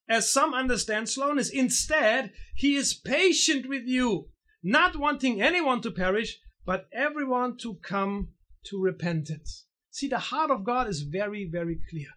as 0.08 0.30
some 0.30 0.52
understand 0.52 1.08
slowness. 1.08 1.48
Instead, 1.48 2.32
he 2.54 2.76
is 2.76 2.94
patient 2.94 3.68
with 3.68 3.84
you, 3.86 4.28
not 4.62 4.96
wanting 4.96 5.40
anyone 5.40 5.80
to 5.82 5.90
perish, 5.90 6.38
but 6.64 6.88
everyone 6.92 7.56
to 7.58 7.74
come 7.82 8.30
to 8.64 8.82
repentance. 8.82 9.66
See, 9.90 10.08
the 10.08 10.18
heart 10.18 10.50
of 10.50 10.64
God 10.64 10.88
is 10.88 11.02
very, 11.02 11.48
very 11.50 11.78
clear. 11.88 12.08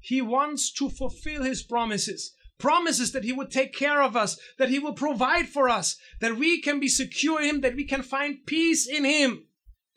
He 0.00 0.22
wants 0.22 0.72
to 0.72 0.88
fulfill 0.88 1.42
his 1.42 1.62
promises 1.62 2.34
promises 2.60 3.12
that 3.12 3.24
He 3.24 3.32
would 3.32 3.50
take 3.50 3.74
care 3.74 4.02
of 4.02 4.16
us, 4.16 4.38
that 4.58 4.68
He 4.68 4.78
will 4.78 4.92
provide 4.92 5.48
for 5.48 5.68
us, 5.68 5.96
that 6.20 6.36
we 6.36 6.60
can 6.60 6.78
be 6.78 6.88
secure 6.88 7.40
in 7.40 7.48
Him, 7.48 7.60
that 7.62 7.74
we 7.74 7.84
can 7.84 8.02
find 8.02 8.46
peace 8.46 8.86
in 8.86 9.04
Him. 9.04 9.46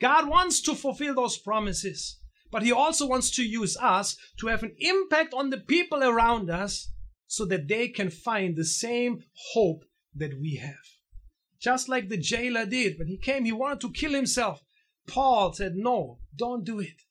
God 0.02 0.28
wants 0.28 0.62
to 0.64 0.74
fulfill 0.74 1.14
those 1.14 1.38
promises, 1.38 2.20
but 2.52 2.64
He 2.64 2.72
also 2.72 3.08
wants 3.08 3.30
to 3.36 3.44
use 3.44 3.78
us 3.78 4.18
to 4.40 4.48
have 4.48 4.64
an 4.64 4.76
impact 4.80 5.34
on 5.34 5.50
the 5.50 5.60
people 5.60 6.04
around 6.04 6.50
us 6.50 6.90
so 7.28 7.46
that 7.46 7.68
they 7.68 7.88
can 7.88 8.10
find 8.10 8.56
the 8.56 8.66
same 8.66 9.24
hope 9.54 9.84
that 10.16 10.40
we 10.40 10.56
have. 10.58 10.76
Just 11.60 11.90
like 11.90 12.10
the 12.10 12.18
jailer 12.18 12.66
did 12.66 13.00
when 13.00 13.08
he 13.08 13.18
came, 13.18 13.46
he 13.46 13.52
wanted 13.52 13.82
to 13.82 13.92
kill 13.92 14.12
himself. 14.12 14.62
Paul 15.08 15.54
said, 15.54 15.76
No, 15.76 16.20
don't 16.36 16.66
do 16.66 16.80
it. 16.80 17.02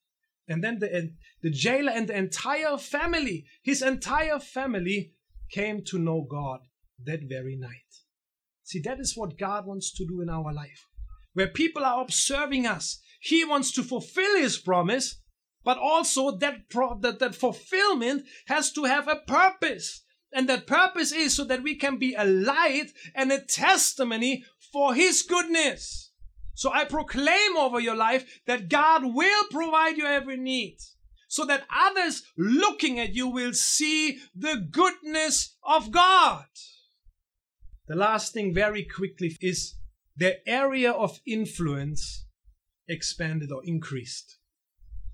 And 0.46 0.62
then 0.62 0.78
the, 0.78 1.10
the 1.42 1.50
jailer 1.50 1.90
and 1.90 2.06
the 2.06 2.16
entire 2.16 2.76
family, 2.76 3.46
his 3.62 3.80
entire 3.82 4.38
family, 4.38 5.14
came 5.52 5.82
to 5.84 5.98
know 5.98 6.26
God 6.28 6.60
that 7.04 7.20
very 7.28 7.56
night. 7.56 7.70
See, 8.64 8.80
that 8.80 8.98
is 9.00 9.16
what 9.16 9.38
God 9.38 9.66
wants 9.66 9.92
to 9.94 10.06
do 10.06 10.20
in 10.20 10.28
our 10.28 10.52
life. 10.52 10.86
Where 11.34 11.48
people 11.48 11.84
are 11.84 12.02
observing 12.02 12.66
us, 12.66 13.00
He 13.20 13.44
wants 13.44 13.72
to 13.72 13.82
fulfill 13.82 14.36
His 14.36 14.58
promise, 14.58 15.20
but 15.64 15.78
also 15.78 16.36
that, 16.38 16.68
pro- 16.70 16.98
that, 17.00 17.18
that 17.18 17.34
fulfillment 17.34 18.24
has 18.46 18.72
to 18.72 18.84
have 18.84 19.08
a 19.08 19.16
purpose. 19.26 20.02
And 20.32 20.48
that 20.48 20.66
purpose 20.66 21.12
is 21.12 21.34
so 21.34 21.44
that 21.44 21.62
we 21.62 21.74
can 21.74 21.98
be 21.98 22.14
a 22.14 22.24
light 22.24 22.90
and 23.14 23.30
a 23.30 23.44
testimony 23.44 24.44
for 24.72 24.94
His 24.94 25.22
goodness. 25.22 26.10
So 26.54 26.72
I 26.72 26.84
proclaim 26.84 27.56
over 27.56 27.80
your 27.80 27.96
life 27.96 28.40
that 28.46 28.68
God 28.68 29.02
will 29.04 29.44
provide 29.50 29.96
you 29.96 30.06
every 30.06 30.36
need 30.36 30.78
so 31.32 31.46
that 31.46 31.64
others 31.74 32.24
looking 32.36 33.00
at 33.00 33.14
you 33.14 33.26
will 33.26 33.54
see 33.54 34.18
the 34.36 34.68
goodness 34.70 35.56
of 35.66 35.90
God. 35.90 36.44
The 37.88 37.96
last 37.96 38.34
thing, 38.34 38.52
very 38.52 38.84
quickly, 38.84 39.34
is 39.40 39.76
their 40.14 40.36
area 40.46 40.92
of 40.92 41.20
influence 41.26 42.26
expanded 42.86 43.50
or 43.50 43.62
increased. 43.64 44.36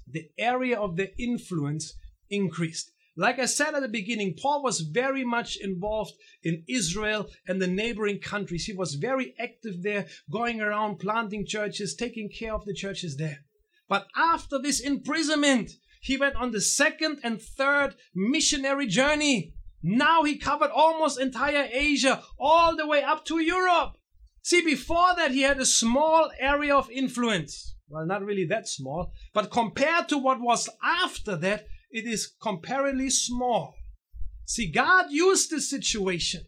The 0.08 0.28
area 0.36 0.76
of 0.76 0.96
their 0.96 1.10
influence 1.20 1.94
increased. 2.28 2.90
Like 3.16 3.38
I 3.38 3.44
said 3.44 3.74
at 3.74 3.82
the 3.82 3.88
beginning, 3.88 4.34
Paul 4.42 4.64
was 4.64 4.80
very 4.80 5.24
much 5.24 5.56
involved 5.56 6.14
in 6.42 6.64
Israel 6.68 7.28
and 7.46 7.62
the 7.62 7.68
neighboring 7.68 8.18
countries. 8.18 8.64
He 8.64 8.72
was 8.72 8.94
very 8.94 9.34
active 9.38 9.84
there, 9.84 10.08
going 10.32 10.60
around 10.60 10.98
planting 10.98 11.46
churches, 11.46 11.94
taking 11.94 12.28
care 12.28 12.54
of 12.54 12.64
the 12.64 12.74
churches 12.74 13.18
there. 13.18 13.44
But 13.88 14.08
after 14.16 14.58
this 14.58 14.80
imprisonment, 14.80 15.70
he 16.00 16.16
went 16.16 16.36
on 16.36 16.52
the 16.52 16.60
second 16.60 17.20
and 17.22 17.40
third 17.40 17.94
missionary 18.14 18.86
journey. 18.86 19.54
Now 19.82 20.24
he 20.24 20.36
covered 20.36 20.70
almost 20.70 21.20
entire 21.20 21.68
Asia, 21.70 22.22
all 22.38 22.76
the 22.76 22.86
way 22.86 23.02
up 23.02 23.24
to 23.26 23.38
Europe. 23.38 23.96
See, 24.42 24.62
before 24.62 25.14
that, 25.16 25.30
he 25.30 25.42
had 25.42 25.60
a 25.60 25.66
small 25.66 26.30
area 26.38 26.74
of 26.74 26.90
influence. 26.90 27.74
Well, 27.88 28.06
not 28.06 28.24
really 28.24 28.44
that 28.46 28.68
small, 28.68 29.12
but 29.32 29.50
compared 29.50 30.08
to 30.08 30.18
what 30.18 30.40
was 30.40 30.68
after 30.82 31.36
that, 31.36 31.66
it 31.90 32.06
is 32.06 32.34
comparatively 32.40 33.10
small. 33.10 33.74
See, 34.44 34.70
God 34.70 35.06
used 35.10 35.50
this 35.50 35.70
situation. 35.70 36.46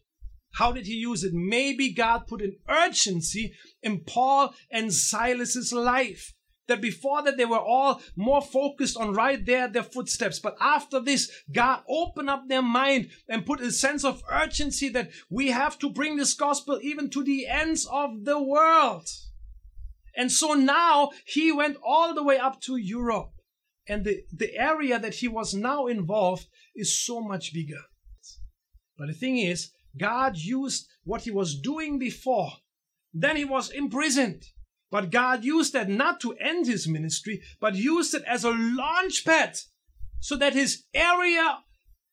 How 0.54 0.72
did 0.72 0.86
he 0.86 0.94
use 0.94 1.22
it? 1.22 1.32
Maybe 1.32 1.92
God 1.92 2.26
put 2.26 2.42
an 2.42 2.56
urgency 2.68 3.54
in 3.82 4.00
Paul 4.00 4.54
and 4.70 4.92
Silas's 4.92 5.72
life 5.72 6.34
that 6.70 6.80
before 6.80 7.22
that 7.22 7.36
they 7.36 7.44
were 7.44 7.58
all 7.58 8.00
more 8.16 8.40
focused 8.40 8.96
on 8.96 9.12
right 9.12 9.44
there 9.44 9.68
their 9.68 9.82
footsteps. 9.82 10.38
But 10.38 10.56
after 10.60 11.00
this 11.00 11.30
god 11.52 11.82
opened 11.88 12.30
up 12.30 12.48
their 12.48 12.62
mind 12.62 13.10
and 13.28 13.44
put 13.44 13.60
a 13.60 13.72
sense 13.72 14.04
of 14.04 14.22
urgency 14.30 14.88
that 14.90 15.10
we 15.28 15.48
have 15.48 15.78
to 15.80 15.90
bring 15.90 16.16
this 16.16 16.34
gospel 16.34 16.78
even 16.82 17.10
to 17.10 17.24
the 17.24 17.46
ends 17.46 17.86
of 17.90 18.24
the 18.24 18.40
world. 18.40 19.08
And 20.16 20.30
so 20.30 20.54
now 20.54 21.10
he 21.26 21.52
went 21.52 21.76
all 21.84 22.14
the 22.14 22.22
way 22.22 22.38
up 22.38 22.60
to 22.62 22.76
europe. 22.76 23.32
And 23.88 24.04
the, 24.04 24.22
the 24.32 24.56
area 24.56 24.98
that 24.98 25.14
he 25.14 25.26
was 25.26 25.52
now 25.52 25.88
involved 25.88 26.46
is 26.76 27.04
so 27.04 27.20
much 27.20 27.52
bigger. 27.52 27.82
But 28.96 29.08
the 29.08 29.14
thing 29.14 29.38
is 29.38 29.70
god 29.98 30.36
used 30.36 30.86
what 31.02 31.22
he 31.22 31.32
was 31.32 31.60
doing 31.60 31.98
before. 31.98 32.52
Then 33.12 33.34
he 33.34 33.44
was 33.44 33.70
imprisoned 33.70 34.44
but 34.90 35.10
God 35.10 35.44
used 35.44 35.72
that 35.72 35.88
not 35.88 36.20
to 36.20 36.34
end 36.34 36.66
his 36.66 36.88
ministry, 36.88 37.42
but 37.60 37.74
used 37.74 38.14
it 38.14 38.24
as 38.26 38.44
a 38.44 38.50
launch 38.50 39.24
pad 39.24 39.58
so 40.20 40.36
that 40.36 40.52
his 40.54 40.84
area 40.92 41.58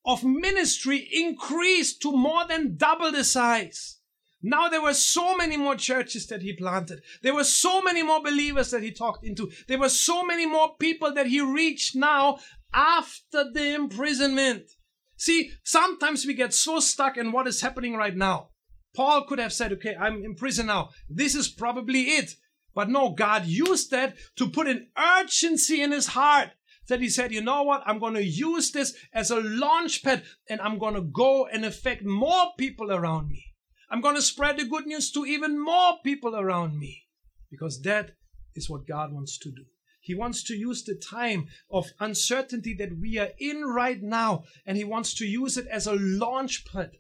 of 0.06 0.24
ministry 0.24 1.08
increased 1.12 2.02
to 2.02 2.12
more 2.12 2.46
than 2.48 2.78
double 2.78 3.12
the 3.12 3.24
size. 3.24 3.98
Now 4.42 4.70
there 4.70 4.82
were 4.82 4.94
so 4.94 5.36
many 5.36 5.58
more 5.58 5.76
churches 5.76 6.28
that 6.28 6.42
he 6.42 6.54
planted. 6.54 7.02
There 7.24 7.34
were 7.34 7.44
so 7.44 7.82
many 7.82 8.04
more 8.04 8.22
believers 8.22 8.72
that 8.72 8.84
he 8.84 8.92
talked 8.92 9.26
into. 9.26 9.52
There 9.68 9.80
were 9.80 9.90
so 9.90 10.24
many 10.24 10.46
more 10.46 10.76
people 10.80 11.14
that 11.16 11.28
he 11.28 11.42
reached 11.42 11.96
now 11.96 12.38
after 12.74 13.52
the 13.52 13.74
imprisonment. 13.74 14.70
See, 15.18 15.52
sometimes 15.64 16.26
we 16.26 16.36
get 16.36 16.54
so 16.54 16.80
stuck 16.80 17.18
in 17.18 17.32
what 17.32 17.48
is 17.48 17.62
happening 17.62 17.96
right 17.96 18.16
now. 18.16 18.50
Paul 18.96 19.26
could 19.26 19.40
have 19.40 19.54
said, 19.54 19.74
okay, 19.74 19.96
I'm 19.96 20.24
in 20.24 20.36
prison 20.36 20.68
now. 20.68 20.90
This 21.10 21.36
is 21.36 21.48
probably 21.48 22.02
it. 22.04 22.36
But 22.78 22.90
no, 22.90 23.10
God 23.10 23.48
used 23.48 23.90
that 23.90 24.18
to 24.36 24.52
put 24.52 24.68
an 24.68 24.90
urgency 24.96 25.82
in 25.82 25.92
his 25.92 26.06
heart 26.06 26.50
that 26.90 27.02
he 27.02 27.10
said, 27.10 27.32
you 27.32 27.42
know 27.42 27.64
what? 27.64 27.82
I'm 27.88 27.98
going 27.98 28.14
to 28.14 28.24
use 28.24 28.70
this 28.70 28.96
as 29.12 29.32
a 29.32 29.42
launch 29.42 30.04
pad 30.04 30.22
and 30.48 30.62
I'm 30.62 30.78
going 30.78 30.94
to 30.94 31.02
go 31.02 31.48
and 31.48 31.66
affect 31.66 32.06
more 32.06 32.52
people 32.56 32.92
around 32.92 33.30
me. 33.30 33.44
I'm 33.90 34.00
going 34.00 34.14
to 34.14 34.22
spread 34.22 34.60
the 34.60 34.66
good 34.66 34.86
news 34.86 35.12
to 35.14 35.26
even 35.26 35.60
more 35.60 35.94
people 36.04 36.36
around 36.36 36.78
me 36.78 37.06
because 37.50 37.82
that 37.82 38.12
is 38.54 38.70
what 38.70 38.86
God 38.88 39.12
wants 39.12 39.40
to 39.40 39.50
do. 39.50 39.66
He 40.00 40.14
wants 40.14 40.44
to 40.44 40.54
use 40.54 40.84
the 40.84 41.02
time 41.10 41.48
of 41.72 41.88
uncertainty 42.00 42.76
that 42.76 43.00
we 43.02 43.18
are 43.18 43.32
in 43.40 43.64
right 43.64 44.04
now 44.04 44.44
and 44.68 44.78
he 44.78 44.84
wants 44.84 45.16
to 45.16 45.26
use 45.26 45.58
it 45.58 45.66
as 45.66 45.88
a 45.88 45.96
launch 45.96 46.64
pad 46.72 46.92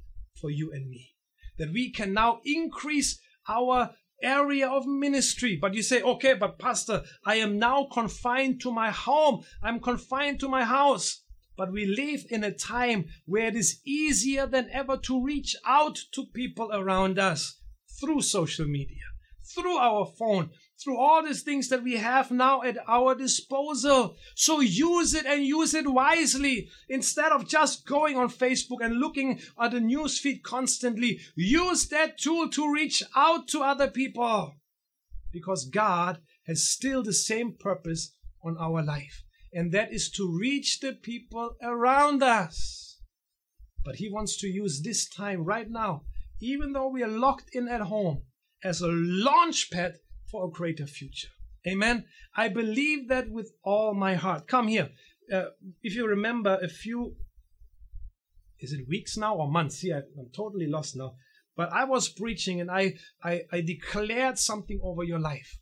for 0.41 0.49
you 0.49 0.71
and 0.73 0.89
me. 0.89 1.13
That 1.59 1.71
we 1.71 1.91
can 1.91 2.15
now 2.15 2.41
increase 2.43 3.19
our 3.47 3.91
area 4.21 4.67
of 4.67 4.85
ministry. 4.85 5.57
But 5.59 5.73
you 5.73 5.83
say, 5.83 6.01
okay, 6.01 6.33
but 6.33 6.59
Pastor, 6.59 7.03
I 7.25 7.35
am 7.35 7.59
now 7.59 7.87
confined 7.91 8.61
to 8.61 8.71
my 8.71 8.91
home. 8.91 9.43
I'm 9.61 9.79
confined 9.79 10.39
to 10.41 10.49
my 10.49 10.63
house. 10.63 11.23
But 11.57 11.71
we 11.71 11.85
live 11.85 12.25
in 12.29 12.43
a 12.43 12.51
time 12.51 13.05
where 13.25 13.47
it 13.47 13.55
is 13.55 13.81
easier 13.85 14.45
than 14.45 14.69
ever 14.71 14.97
to 14.97 15.23
reach 15.23 15.55
out 15.65 15.97
to 16.11 16.25
people 16.27 16.69
around 16.71 17.17
us 17.17 17.59
through 17.99 18.21
social 18.21 18.67
media, 18.67 19.03
through 19.55 19.77
our 19.77 20.05
phone, 20.05 20.51
through 20.79 20.97
all 20.97 21.23
these 21.23 21.41
things 21.41 21.69
that 21.69 21.83
we 21.83 21.97
have 21.97 22.29
now 22.29 22.61
at 22.61 22.77
our 22.87 23.15
disposal. 23.15 24.15
So 24.35 24.59
use 24.59 25.13
it 25.13 25.25
and 25.25 25.43
use 25.43 25.73
it 25.73 25.91
wisely. 25.91 26.69
Instead 26.87 27.31
of 27.31 27.47
just 27.47 27.85
going 27.87 28.15
on 28.17 28.29
Facebook 28.29 28.81
and 28.81 28.97
looking 28.97 29.39
at 29.59 29.71
the 29.71 29.79
news 29.79 30.19
feed 30.19 30.43
constantly, 30.43 31.19
use 31.35 31.87
that 31.89 32.17
tool 32.19 32.49
to 32.49 32.71
reach 32.71 33.01
out 33.15 33.47
to 33.49 33.61
other 33.61 33.89
people. 33.89 34.53
Because 35.31 35.65
God 35.65 36.19
has 36.45 36.67
still 36.67 37.03
the 37.03 37.13
same 37.13 37.53
purpose 37.59 38.15
on 38.43 38.55
our 38.57 38.83
life, 38.83 39.23
and 39.51 39.71
that 39.71 39.91
is 39.91 40.09
to 40.11 40.37
reach 40.39 40.79
the 40.79 40.93
people 40.93 41.55
around 41.61 42.23
us. 42.23 42.99
But 43.83 43.95
He 43.95 44.09
wants 44.09 44.37
to 44.37 44.47
use 44.47 44.81
this 44.81 45.09
time 45.09 45.43
right 45.43 45.69
now, 45.69 46.03
even 46.39 46.73
though 46.73 46.87
we 46.87 47.03
are 47.03 47.09
locked 47.09 47.49
in 47.53 47.67
at 47.67 47.81
home, 47.81 48.23
as 48.63 48.81
a 48.81 48.87
launch 48.87 49.69
pad 49.71 49.95
for 50.31 50.45
a 50.45 50.49
greater 50.49 50.85
future. 50.85 51.29
Amen. 51.67 52.05
I 52.35 52.49
believe 52.49 53.09
that 53.09 53.29
with 53.29 53.51
all 53.63 53.93
my 53.93 54.15
heart. 54.15 54.47
Come 54.47 54.67
here. 54.67 54.89
Uh, 55.31 55.45
if 55.81 55.95
you 55.95 56.07
remember 56.07 56.57
a 56.61 56.69
few, 56.69 57.15
is 58.59 58.71
it 58.71 58.87
weeks 58.87 59.17
now 59.17 59.35
or 59.35 59.51
months? 59.51 59.83
Yeah, 59.83 60.01
I'm 60.17 60.29
totally 60.33 60.67
lost 60.67 60.95
now. 60.95 61.15
But 61.55 61.73
I 61.73 61.83
was 61.83 62.07
preaching 62.09 62.61
and 62.61 62.69
I, 62.69 62.93
I, 63.23 63.41
I 63.51 63.61
declared 63.61 64.37
something 64.37 64.79
over 64.83 65.03
your 65.03 65.19
life. 65.19 65.59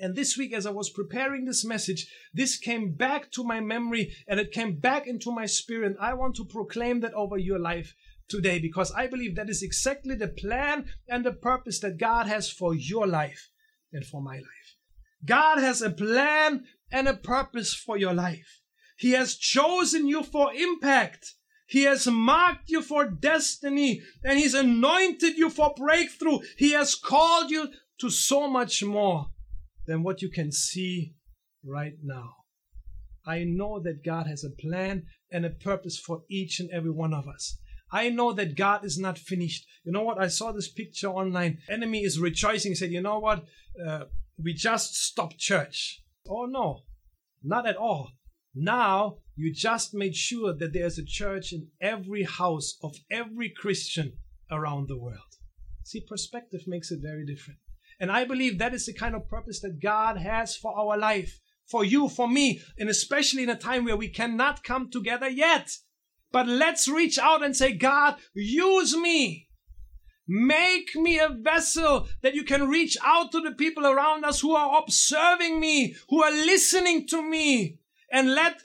And 0.00 0.16
this 0.16 0.36
week, 0.36 0.54
as 0.54 0.64
I 0.64 0.70
was 0.70 0.88
preparing 0.88 1.44
this 1.44 1.62
message, 1.62 2.10
this 2.32 2.56
came 2.56 2.94
back 2.94 3.30
to 3.32 3.44
my 3.44 3.60
memory 3.60 4.14
and 4.26 4.40
it 4.40 4.50
came 4.50 4.80
back 4.80 5.06
into 5.06 5.30
my 5.30 5.44
spirit. 5.44 5.94
I 6.00 6.14
want 6.14 6.36
to 6.36 6.46
proclaim 6.46 7.00
that 7.00 7.12
over 7.12 7.36
your 7.36 7.58
life 7.58 7.94
today 8.26 8.58
because 8.58 8.90
I 8.92 9.08
believe 9.08 9.36
that 9.36 9.50
is 9.50 9.62
exactly 9.62 10.14
the 10.14 10.28
plan 10.28 10.86
and 11.06 11.24
the 11.24 11.32
purpose 11.32 11.80
that 11.80 11.98
God 11.98 12.26
has 12.26 12.50
for 12.50 12.74
your 12.74 13.06
life 13.06 13.50
and 13.92 14.04
for 14.04 14.22
my 14.22 14.36
life. 14.36 14.76
God 15.24 15.58
has 15.58 15.82
a 15.82 15.90
plan 15.90 16.64
and 16.90 17.08
a 17.08 17.14
purpose 17.14 17.74
for 17.74 17.96
your 17.96 18.14
life. 18.14 18.60
He 18.96 19.12
has 19.12 19.36
chosen 19.36 20.06
you 20.06 20.22
for 20.22 20.52
impact. 20.54 21.34
He 21.66 21.84
has 21.84 22.06
marked 22.06 22.68
you 22.68 22.82
for 22.82 23.08
destiny 23.08 24.02
and 24.24 24.38
He's 24.38 24.54
anointed 24.54 25.36
you 25.36 25.50
for 25.50 25.72
breakthrough. 25.76 26.40
He 26.56 26.72
has 26.72 26.94
called 26.94 27.50
you 27.50 27.68
to 28.00 28.10
so 28.10 28.48
much 28.48 28.82
more 28.82 29.26
than 29.86 30.02
what 30.02 30.22
you 30.22 30.30
can 30.30 30.52
see 30.52 31.14
right 31.64 31.94
now. 32.02 32.34
I 33.26 33.44
know 33.44 33.80
that 33.80 34.04
God 34.04 34.26
has 34.26 34.44
a 34.44 34.50
plan 34.50 35.04
and 35.30 35.44
a 35.44 35.50
purpose 35.50 35.98
for 35.98 36.22
each 36.28 36.58
and 36.58 36.70
every 36.70 36.90
one 36.90 37.14
of 37.14 37.28
us. 37.28 37.58
I 37.92 38.08
know 38.08 38.32
that 38.32 38.56
God 38.56 38.84
is 38.84 38.98
not 38.98 39.18
finished. 39.18 39.66
You 39.84 39.92
know 39.92 40.02
what? 40.02 40.20
I 40.20 40.28
saw 40.28 40.52
this 40.52 40.70
picture 40.70 41.08
online. 41.08 41.58
Enemy 41.68 42.04
is 42.04 42.20
rejoicing. 42.20 42.72
He 42.72 42.76
said, 42.76 42.92
you 42.92 43.02
know 43.02 43.18
what? 43.18 43.44
Uh, 43.84 44.04
we 44.42 44.54
just 44.54 44.94
stopped 44.94 45.38
church. 45.38 46.02
Oh 46.28 46.46
no, 46.46 46.82
not 47.42 47.66
at 47.66 47.76
all. 47.76 48.10
Now 48.54 49.18
you 49.36 49.52
just 49.52 49.94
made 49.94 50.14
sure 50.14 50.54
that 50.54 50.72
there's 50.72 50.98
a 50.98 51.04
church 51.04 51.52
in 51.52 51.68
every 51.80 52.24
house 52.24 52.76
of 52.82 52.94
every 53.10 53.50
Christian 53.50 54.12
around 54.50 54.88
the 54.88 54.98
world. 54.98 55.36
See, 55.84 56.04
perspective 56.06 56.62
makes 56.66 56.90
it 56.90 57.00
very 57.02 57.24
different. 57.24 57.58
And 57.98 58.10
I 58.10 58.24
believe 58.24 58.58
that 58.58 58.74
is 58.74 58.86
the 58.86 58.94
kind 58.94 59.14
of 59.14 59.28
purpose 59.28 59.60
that 59.60 59.82
God 59.82 60.16
has 60.16 60.56
for 60.56 60.76
our 60.78 60.96
life, 60.96 61.38
for 61.70 61.84
you, 61.84 62.08
for 62.08 62.28
me, 62.28 62.60
and 62.78 62.88
especially 62.88 63.42
in 63.42 63.50
a 63.50 63.56
time 63.56 63.84
where 63.84 63.96
we 63.96 64.08
cannot 64.08 64.64
come 64.64 64.90
together 64.90 65.28
yet. 65.28 65.70
But 66.32 66.46
let's 66.46 66.88
reach 66.88 67.18
out 67.18 67.42
and 67.44 67.56
say, 67.56 67.72
God, 67.72 68.16
use 68.34 68.96
me. 68.96 69.48
Make 70.28 70.94
me 70.94 71.18
a 71.18 71.28
vessel 71.28 72.06
that 72.22 72.34
you 72.34 72.44
can 72.44 72.68
reach 72.68 72.96
out 73.04 73.32
to 73.32 73.40
the 73.40 73.50
people 73.50 73.84
around 73.84 74.24
us 74.24 74.40
who 74.40 74.54
are 74.54 74.80
observing 74.80 75.58
me, 75.58 75.96
who 76.08 76.22
are 76.22 76.30
listening 76.30 77.08
to 77.08 77.20
me. 77.20 77.78
And 78.12 78.34
let, 78.34 78.62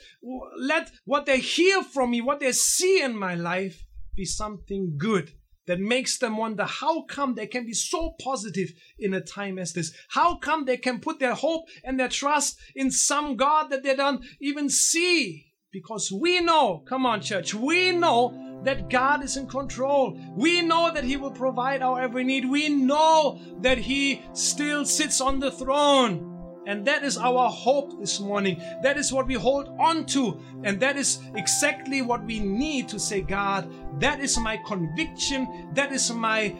let 0.59 0.91
what 1.05 1.25
they 1.25 1.39
hear 1.39 1.81
from 1.83 2.11
me, 2.11 2.21
what 2.21 2.39
they 2.39 2.51
see 2.51 3.01
in 3.01 3.17
my 3.17 3.35
life, 3.35 3.83
be 4.15 4.25
something 4.25 4.95
good 4.97 5.31
that 5.67 5.79
makes 5.79 6.19
them 6.19 6.37
wonder 6.37 6.65
how 6.65 7.01
come 7.03 7.33
they 7.33 7.47
can 7.47 7.65
be 7.65 7.73
so 7.73 8.15
positive 8.21 8.71
in 8.99 9.13
a 9.13 9.21
time 9.21 9.57
as 9.57 9.73
this? 9.73 9.91
How 10.09 10.37
come 10.37 10.65
they 10.65 10.77
can 10.77 10.99
put 10.99 11.19
their 11.19 11.33
hope 11.33 11.65
and 11.83 11.99
their 11.99 12.09
trust 12.09 12.57
in 12.75 12.91
some 12.91 13.35
God 13.35 13.69
that 13.71 13.83
they 13.83 13.95
don't 13.95 14.23
even 14.39 14.69
see? 14.69 15.44
Because 15.75 16.09
we 16.09 16.39
know, 16.39 16.83
come 16.85 17.05
on, 17.05 17.19
church, 17.19 17.53
we 17.53 17.91
know 17.91 18.61
that 18.63 18.89
God 18.89 19.21
is 19.25 19.35
in 19.35 19.45
control. 19.45 20.17
We 20.33 20.61
know 20.61 20.89
that 20.93 21.03
He 21.03 21.17
will 21.17 21.31
provide 21.31 21.81
our 21.81 21.99
every 21.99 22.23
need. 22.23 22.49
We 22.49 22.69
know 22.69 23.41
that 23.59 23.77
He 23.77 24.21
still 24.31 24.85
sits 24.85 25.19
on 25.19 25.41
the 25.41 25.51
throne. 25.51 26.61
And 26.65 26.87
that 26.87 27.03
is 27.03 27.17
our 27.17 27.49
hope 27.49 27.99
this 27.99 28.21
morning. 28.21 28.61
That 28.83 28.95
is 28.97 29.11
what 29.11 29.27
we 29.27 29.33
hold 29.33 29.67
on 29.77 30.05
to. 30.15 30.39
And 30.63 30.79
that 30.79 30.95
is 30.95 31.19
exactly 31.35 32.01
what 32.01 32.23
we 32.23 32.39
need 32.39 32.87
to 32.87 32.97
say, 32.97 33.19
God, 33.19 33.69
that 33.99 34.21
is 34.21 34.39
my 34.39 34.55
conviction. 34.65 35.71
That 35.73 35.91
is 35.91 36.09
my, 36.09 36.55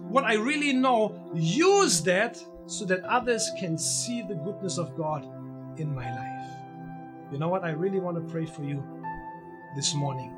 what 0.00 0.24
I 0.24 0.34
really 0.34 0.74
know. 0.74 1.32
Use 1.34 2.02
that 2.02 2.44
so 2.66 2.84
that 2.84 3.04
others 3.04 3.50
can 3.58 3.78
see 3.78 4.20
the 4.20 4.34
goodness 4.34 4.76
of 4.76 4.94
God 4.98 5.24
in 5.78 5.94
my 5.94 6.14
life. 6.14 6.23
You 7.34 7.40
know 7.40 7.48
what? 7.48 7.64
I 7.64 7.70
really 7.70 7.98
want 7.98 8.16
to 8.16 8.32
pray 8.32 8.46
for 8.46 8.62
you 8.62 8.80
this 9.74 9.92
morning. 9.92 10.36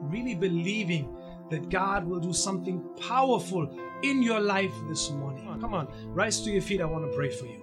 Really 0.00 0.34
believing 0.34 1.14
that 1.50 1.68
God 1.68 2.06
will 2.06 2.18
do 2.18 2.32
something 2.32 2.82
powerful 2.98 3.78
in 4.02 4.22
your 4.22 4.40
life 4.40 4.72
this 4.88 5.10
morning. 5.10 5.44
Come 5.60 5.74
on, 5.74 5.86
rise 6.06 6.40
to 6.44 6.50
your 6.50 6.62
feet. 6.62 6.80
I 6.80 6.86
want 6.86 7.04
to 7.04 7.14
pray 7.14 7.28
for 7.28 7.44
you. 7.44 7.62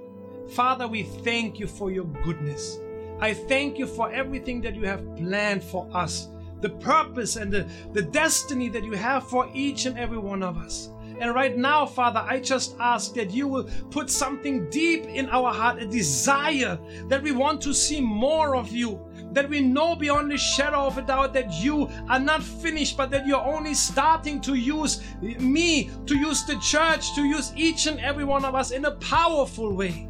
Father, 0.50 0.88
we 0.88 1.02
thank 1.02 1.58
you 1.58 1.66
for 1.66 1.90
your 1.90 2.06
goodness. 2.24 2.78
I 3.20 3.34
thank 3.34 3.80
you 3.80 3.88
for 3.88 4.12
everything 4.12 4.62
that 4.62 4.76
you 4.76 4.86
have 4.86 5.16
planned 5.16 5.64
for 5.64 5.90
us, 5.92 6.28
the 6.62 6.70
purpose 6.70 7.38
and 7.38 7.52
the, 7.52 7.68
the 7.94 8.04
destiny 8.04 8.70
that 8.70 8.84
you 8.84 8.94
have 8.94 9.28
for 9.28 9.50
each 9.56 9.88
and 9.88 9.98
every 9.98 10.20
one 10.20 10.44
of 10.44 10.56
us. 10.60 10.92
And 11.20 11.34
right 11.34 11.58
now, 11.58 11.86
Father, 11.86 12.24
I 12.28 12.40
just 12.40 12.76
ask 12.80 13.14
that 13.14 13.32
you 13.32 13.48
will 13.48 13.70
put 13.90 14.10
something 14.10 14.70
deep 14.70 15.06
in 15.06 15.30
our 15.30 15.54
heart, 15.54 15.82
a 15.82 15.86
desire 15.86 16.78
that 17.08 17.24
we 17.24 17.32
want 17.32 17.62
to 17.62 17.74
see 17.74 18.02
more 18.02 18.56
of 18.56 18.72
you, 18.72 19.00
that 19.32 19.50
we 19.50 19.62
know 19.62 19.96
beyond 19.96 20.32
the 20.32 20.38
shadow 20.38 20.86
of 20.86 20.98
a 20.98 21.02
doubt 21.02 21.34
that 21.34 21.52
you 21.54 21.90
are 22.10 22.20
not 22.20 22.44
finished, 22.44 22.98
but 22.98 23.12
that 23.12 23.26
you're 23.26 23.46
only 23.46 23.74
starting 23.74 24.42
to 24.42 24.56
use 24.56 25.02
me, 25.22 25.90
to 26.06 26.18
use 26.18 26.44
the 26.44 26.58
church, 26.60 27.14
to 27.16 27.24
use 27.24 27.54
each 27.56 27.88
and 27.88 28.00
every 28.00 28.26
one 28.26 28.46
of 28.46 28.56
us 28.56 28.72
in 28.72 28.86
a 28.86 28.92
powerful 28.92 29.74
way. 29.74 30.08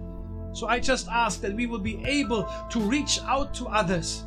So 0.53 0.67
I 0.67 0.79
just 0.79 1.07
ask 1.09 1.41
that 1.41 1.53
we 1.53 1.65
will 1.65 1.79
be 1.79 2.03
able 2.05 2.49
to 2.69 2.79
reach 2.79 3.19
out 3.23 3.53
to 3.55 3.65
others 3.65 4.23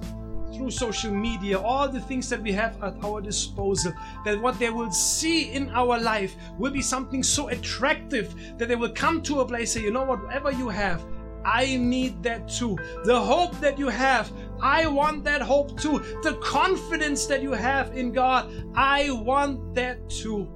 through 0.54 0.70
social 0.70 1.12
media, 1.12 1.58
all 1.58 1.88
the 1.88 2.00
things 2.00 2.28
that 2.28 2.42
we 2.42 2.52
have 2.52 2.82
at 2.82 2.94
our 3.04 3.20
disposal, 3.20 3.92
that 4.24 4.40
what 4.40 4.58
they 4.58 4.70
will 4.70 4.90
see 4.90 5.52
in 5.52 5.70
our 5.70 5.98
life 5.98 6.36
will 6.58 6.72
be 6.72 6.82
something 6.82 7.22
so 7.22 7.48
attractive 7.48 8.34
that 8.58 8.68
they 8.68 8.76
will 8.76 8.92
come 8.92 9.22
to 9.22 9.40
a 9.40 9.46
place 9.46 9.72
say, 9.72 9.82
you 9.82 9.90
know 9.90 10.04
what, 10.04 10.22
whatever 10.24 10.50
you 10.50 10.68
have, 10.68 11.04
I 11.44 11.76
need 11.76 12.22
that 12.24 12.48
too. 12.48 12.76
The 13.04 13.18
hope 13.18 13.58
that 13.60 13.78
you 13.78 13.88
have, 13.88 14.30
I 14.60 14.86
want 14.86 15.24
that 15.24 15.40
hope 15.40 15.80
too. 15.80 15.98
The 16.22 16.34
confidence 16.42 17.26
that 17.26 17.42
you 17.42 17.52
have 17.52 17.96
in 17.96 18.12
God, 18.12 18.52
I 18.74 19.10
want 19.10 19.74
that 19.74 20.08
too. 20.10 20.48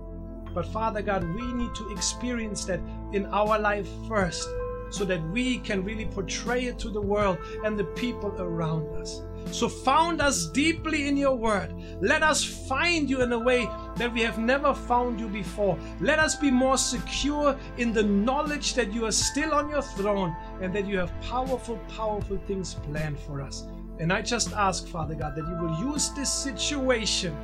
But 0.55 0.67
Father 0.67 1.01
God, 1.01 1.25
we 1.35 1.51
need 1.53 1.75
to 1.77 1.91
experience 1.91 2.65
that 2.67 2.81
in 3.13 3.27
our 3.27 3.59
life 3.59 3.89
first 4.07 4.49
so 4.91 5.05
that 5.07 5.23
we 5.31 5.59
can 5.59 5.83
really 5.83 6.05
portray 6.05 6.67
it 6.67 6.79
to 6.81 6.91
the 6.91 7.01
world 7.01 7.39
and 7.65 7.79
the 7.79 7.85
people 7.85 8.35
around 8.39 8.87
us. 8.97 9.23
So, 9.51 9.69
found 9.69 10.21
us 10.21 10.47
deeply 10.47 11.09
in 11.09 11.17
your 11.17 11.35
word. 11.35 11.75
Let 12.01 12.23
us 12.23 12.43
find 12.45 13.09
you 13.09 13.23
in 13.23 13.33
a 13.33 13.39
way 13.39 13.69
that 13.97 14.13
we 14.13 14.23
have 14.23 14.39
never 14.39 14.75
found 14.75 15.21
you 15.21 15.29
before. 15.29 15.79
Let 16.01 16.19
us 16.19 16.37
be 16.37 16.51
more 16.51 16.79
secure 16.79 17.57
in 17.77 17.93
the 17.93 18.03
knowledge 18.03 18.75
that 18.75 18.93
you 18.93 19.05
are 19.07 19.13
still 19.13 19.53
on 19.53 19.69
your 19.69 19.83
throne 19.83 20.35
and 20.61 20.75
that 20.75 20.87
you 20.87 20.99
have 20.99 21.13
powerful, 21.21 21.79
powerful 21.89 22.39
things 22.47 22.75
planned 22.75 23.19
for 23.19 23.41
us. 23.41 23.67
And 23.99 24.13
I 24.13 24.23
just 24.23 24.53
ask, 24.53 24.87
Father 24.89 25.15
God, 25.15 25.35
that 25.37 25.47
you 25.47 25.57
will 25.57 25.93
use 25.93 26.11
this 26.11 26.33
situation 26.33 27.37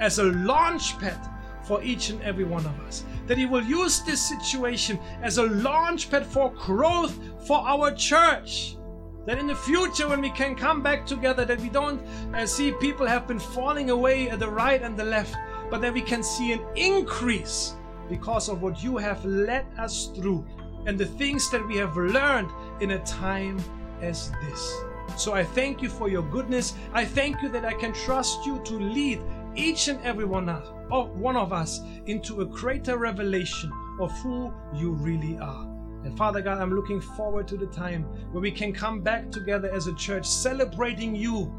as 0.00 0.18
a 0.18 0.24
launch 0.24 0.98
pad 0.98 1.18
for 1.64 1.82
each 1.82 2.10
and 2.10 2.22
every 2.22 2.44
one 2.44 2.64
of 2.66 2.78
us. 2.80 3.04
That 3.26 3.38
He 3.38 3.46
will 3.46 3.64
use 3.64 4.02
this 4.02 4.20
situation 4.20 4.98
as 5.22 5.38
a 5.38 5.44
launch 5.44 6.10
pad 6.10 6.26
for 6.26 6.52
growth 6.52 7.18
for 7.46 7.58
our 7.66 7.90
church. 7.92 8.76
That 9.26 9.38
in 9.38 9.46
the 9.46 9.54
future, 9.54 10.08
when 10.08 10.20
we 10.20 10.30
can 10.30 10.54
come 10.54 10.82
back 10.82 11.06
together, 11.06 11.44
that 11.44 11.60
we 11.60 11.70
don't 11.70 12.00
uh, 12.34 12.46
see 12.46 12.72
people 12.72 13.06
have 13.06 13.26
been 13.26 13.38
falling 13.38 13.90
away 13.90 14.28
at 14.28 14.38
the 14.38 14.48
right 14.48 14.82
and 14.82 14.96
the 14.96 15.04
left, 15.04 15.34
but 15.70 15.80
that 15.80 15.94
we 15.94 16.02
can 16.02 16.22
see 16.22 16.52
an 16.52 16.60
increase 16.76 17.74
because 18.08 18.48
of 18.48 18.60
what 18.60 18.82
you 18.82 18.98
have 18.98 19.24
led 19.24 19.64
us 19.78 20.08
through 20.14 20.44
and 20.86 20.98
the 20.98 21.06
things 21.06 21.50
that 21.50 21.66
we 21.66 21.76
have 21.76 21.96
learned 21.96 22.50
in 22.80 22.92
a 22.92 23.04
time 23.04 23.58
as 24.02 24.30
this. 24.42 24.74
So 25.16 25.32
I 25.32 25.44
thank 25.44 25.80
you 25.80 25.88
for 25.88 26.08
your 26.08 26.22
goodness. 26.22 26.74
I 26.92 27.04
thank 27.04 27.40
you 27.40 27.48
that 27.50 27.64
I 27.64 27.72
can 27.72 27.92
trust 27.92 28.44
you 28.44 28.60
to 28.64 28.74
lead 28.74 29.20
each 29.54 29.88
and 29.88 30.00
every 30.02 30.24
one 30.24 30.48
of, 30.48 31.16
one 31.16 31.36
of 31.36 31.52
us 31.52 31.80
into 32.06 32.42
a 32.42 32.44
greater 32.44 32.98
revelation 32.98 33.72
of 34.00 34.10
who 34.18 34.52
you 34.74 34.92
really 34.92 35.38
are. 35.38 35.73
And 36.04 36.16
Father 36.18 36.42
God, 36.42 36.58
I'm 36.58 36.74
looking 36.74 37.00
forward 37.00 37.48
to 37.48 37.56
the 37.56 37.66
time 37.66 38.04
where 38.30 38.42
we 38.42 38.50
can 38.50 38.72
come 38.72 39.00
back 39.00 39.30
together 39.30 39.72
as 39.72 39.86
a 39.86 39.94
church 39.94 40.26
celebrating 40.26 41.16
you 41.16 41.52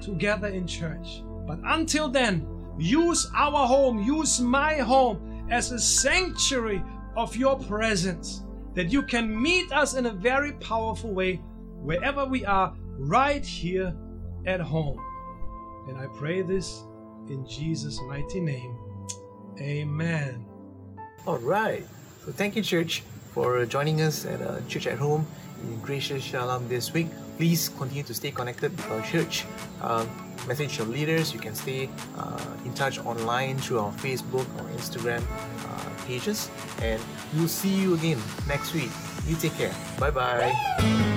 together 0.00 0.48
in 0.48 0.66
church. 0.66 1.22
But 1.46 1.60
until 1.64 2.08
then, 2.08 2.46
use 2.78 3.30
our 3.34 3.66
home, 3.66 4.02
use 4.02 4.40
my 4.40 4.74
home 4.74 5.46
as 5.50 5.72
a 5.72 5.78
sanctuary 5.78 6.82
of 7.16 7.36
your 7.36 7.58
presence, 7.58 8.42
that 8.74 8.90
you 8.92 9.02
can 9.02 9.40
meet 9.40 9.70
us 9.72 9.94
in 9.94 10.06
a 10.06 10.12
very 10.12 10.52
powerful 10.52 11.10
way 11.12 11.36
wherever 11.82 12.24
we 12.24 12.44
are, 12.44 12.74
right 12.98 13.44
here 13.44 13.94
at 14.46 14.60
home. 14.60 14.98
And 15.88 15.98
I 15.98 16.06
pray 16.16 16.42
this 16.42 16.82
in 17.28 17.46
Jesus' 17.46 18.00
mighty 18.02 18.40
name. 18.40 18.76
Amen. 19.60 20.44
All 21.26 21.38
right. 21.38 21.86
So 22.24 22.32
thank 22.32 22.56
you, 22.56 22.62
church, 22.62 23.02
for 23.38 23.64
joining 23.66 24.00
us 24.00 24.26
at 24.26 24.42
uh, 24.42 24.58
Church 24.66 24.88
at 24.88 24.98
Home 24.98 25.24
in 25.62 25.78
Gracious 25.78 26.24
Shalom 26.24 26.66
this 26.68 26.92
week. 26.92 27.06
Please 27.36 27.68
continue 27.68 28.02
to 28.02 28.12
stay 28.12 28.32
connected 28.32 28.76
with 28.76 28.90
our 28.90 29.00
church. 29.02 29.44
Um, 29.80 30.10
message 30.48 30.76
your 30.76 30.88
leaders. 30.88 31.32
You 31.32 31.38
can 31.38 31.54
stay 31.54 31.88
uh, 32.18 32.64
in 32.64 32.74
touch 32.74 32.98
online 33.06 33.56
through 33.58 33.78
our 33.78 33.92
Facebook 33.92 34.46
or 34.58 34.66
Instagram 34.74 35.22
uh, 35.22 36.04
pages. 36.04 36.50
And 36.82 37.00
we'll 37.36 37.46
see 37.46 37.72
you 37.72 37.94
again 37.94 38.20
next 38.48 38.74
week. 38.74 38.90
You 39.28 39.36
take 39.36 39.54
care. 39.54 39.74
Bye 40.00 40.10
bye. 40.10 41.07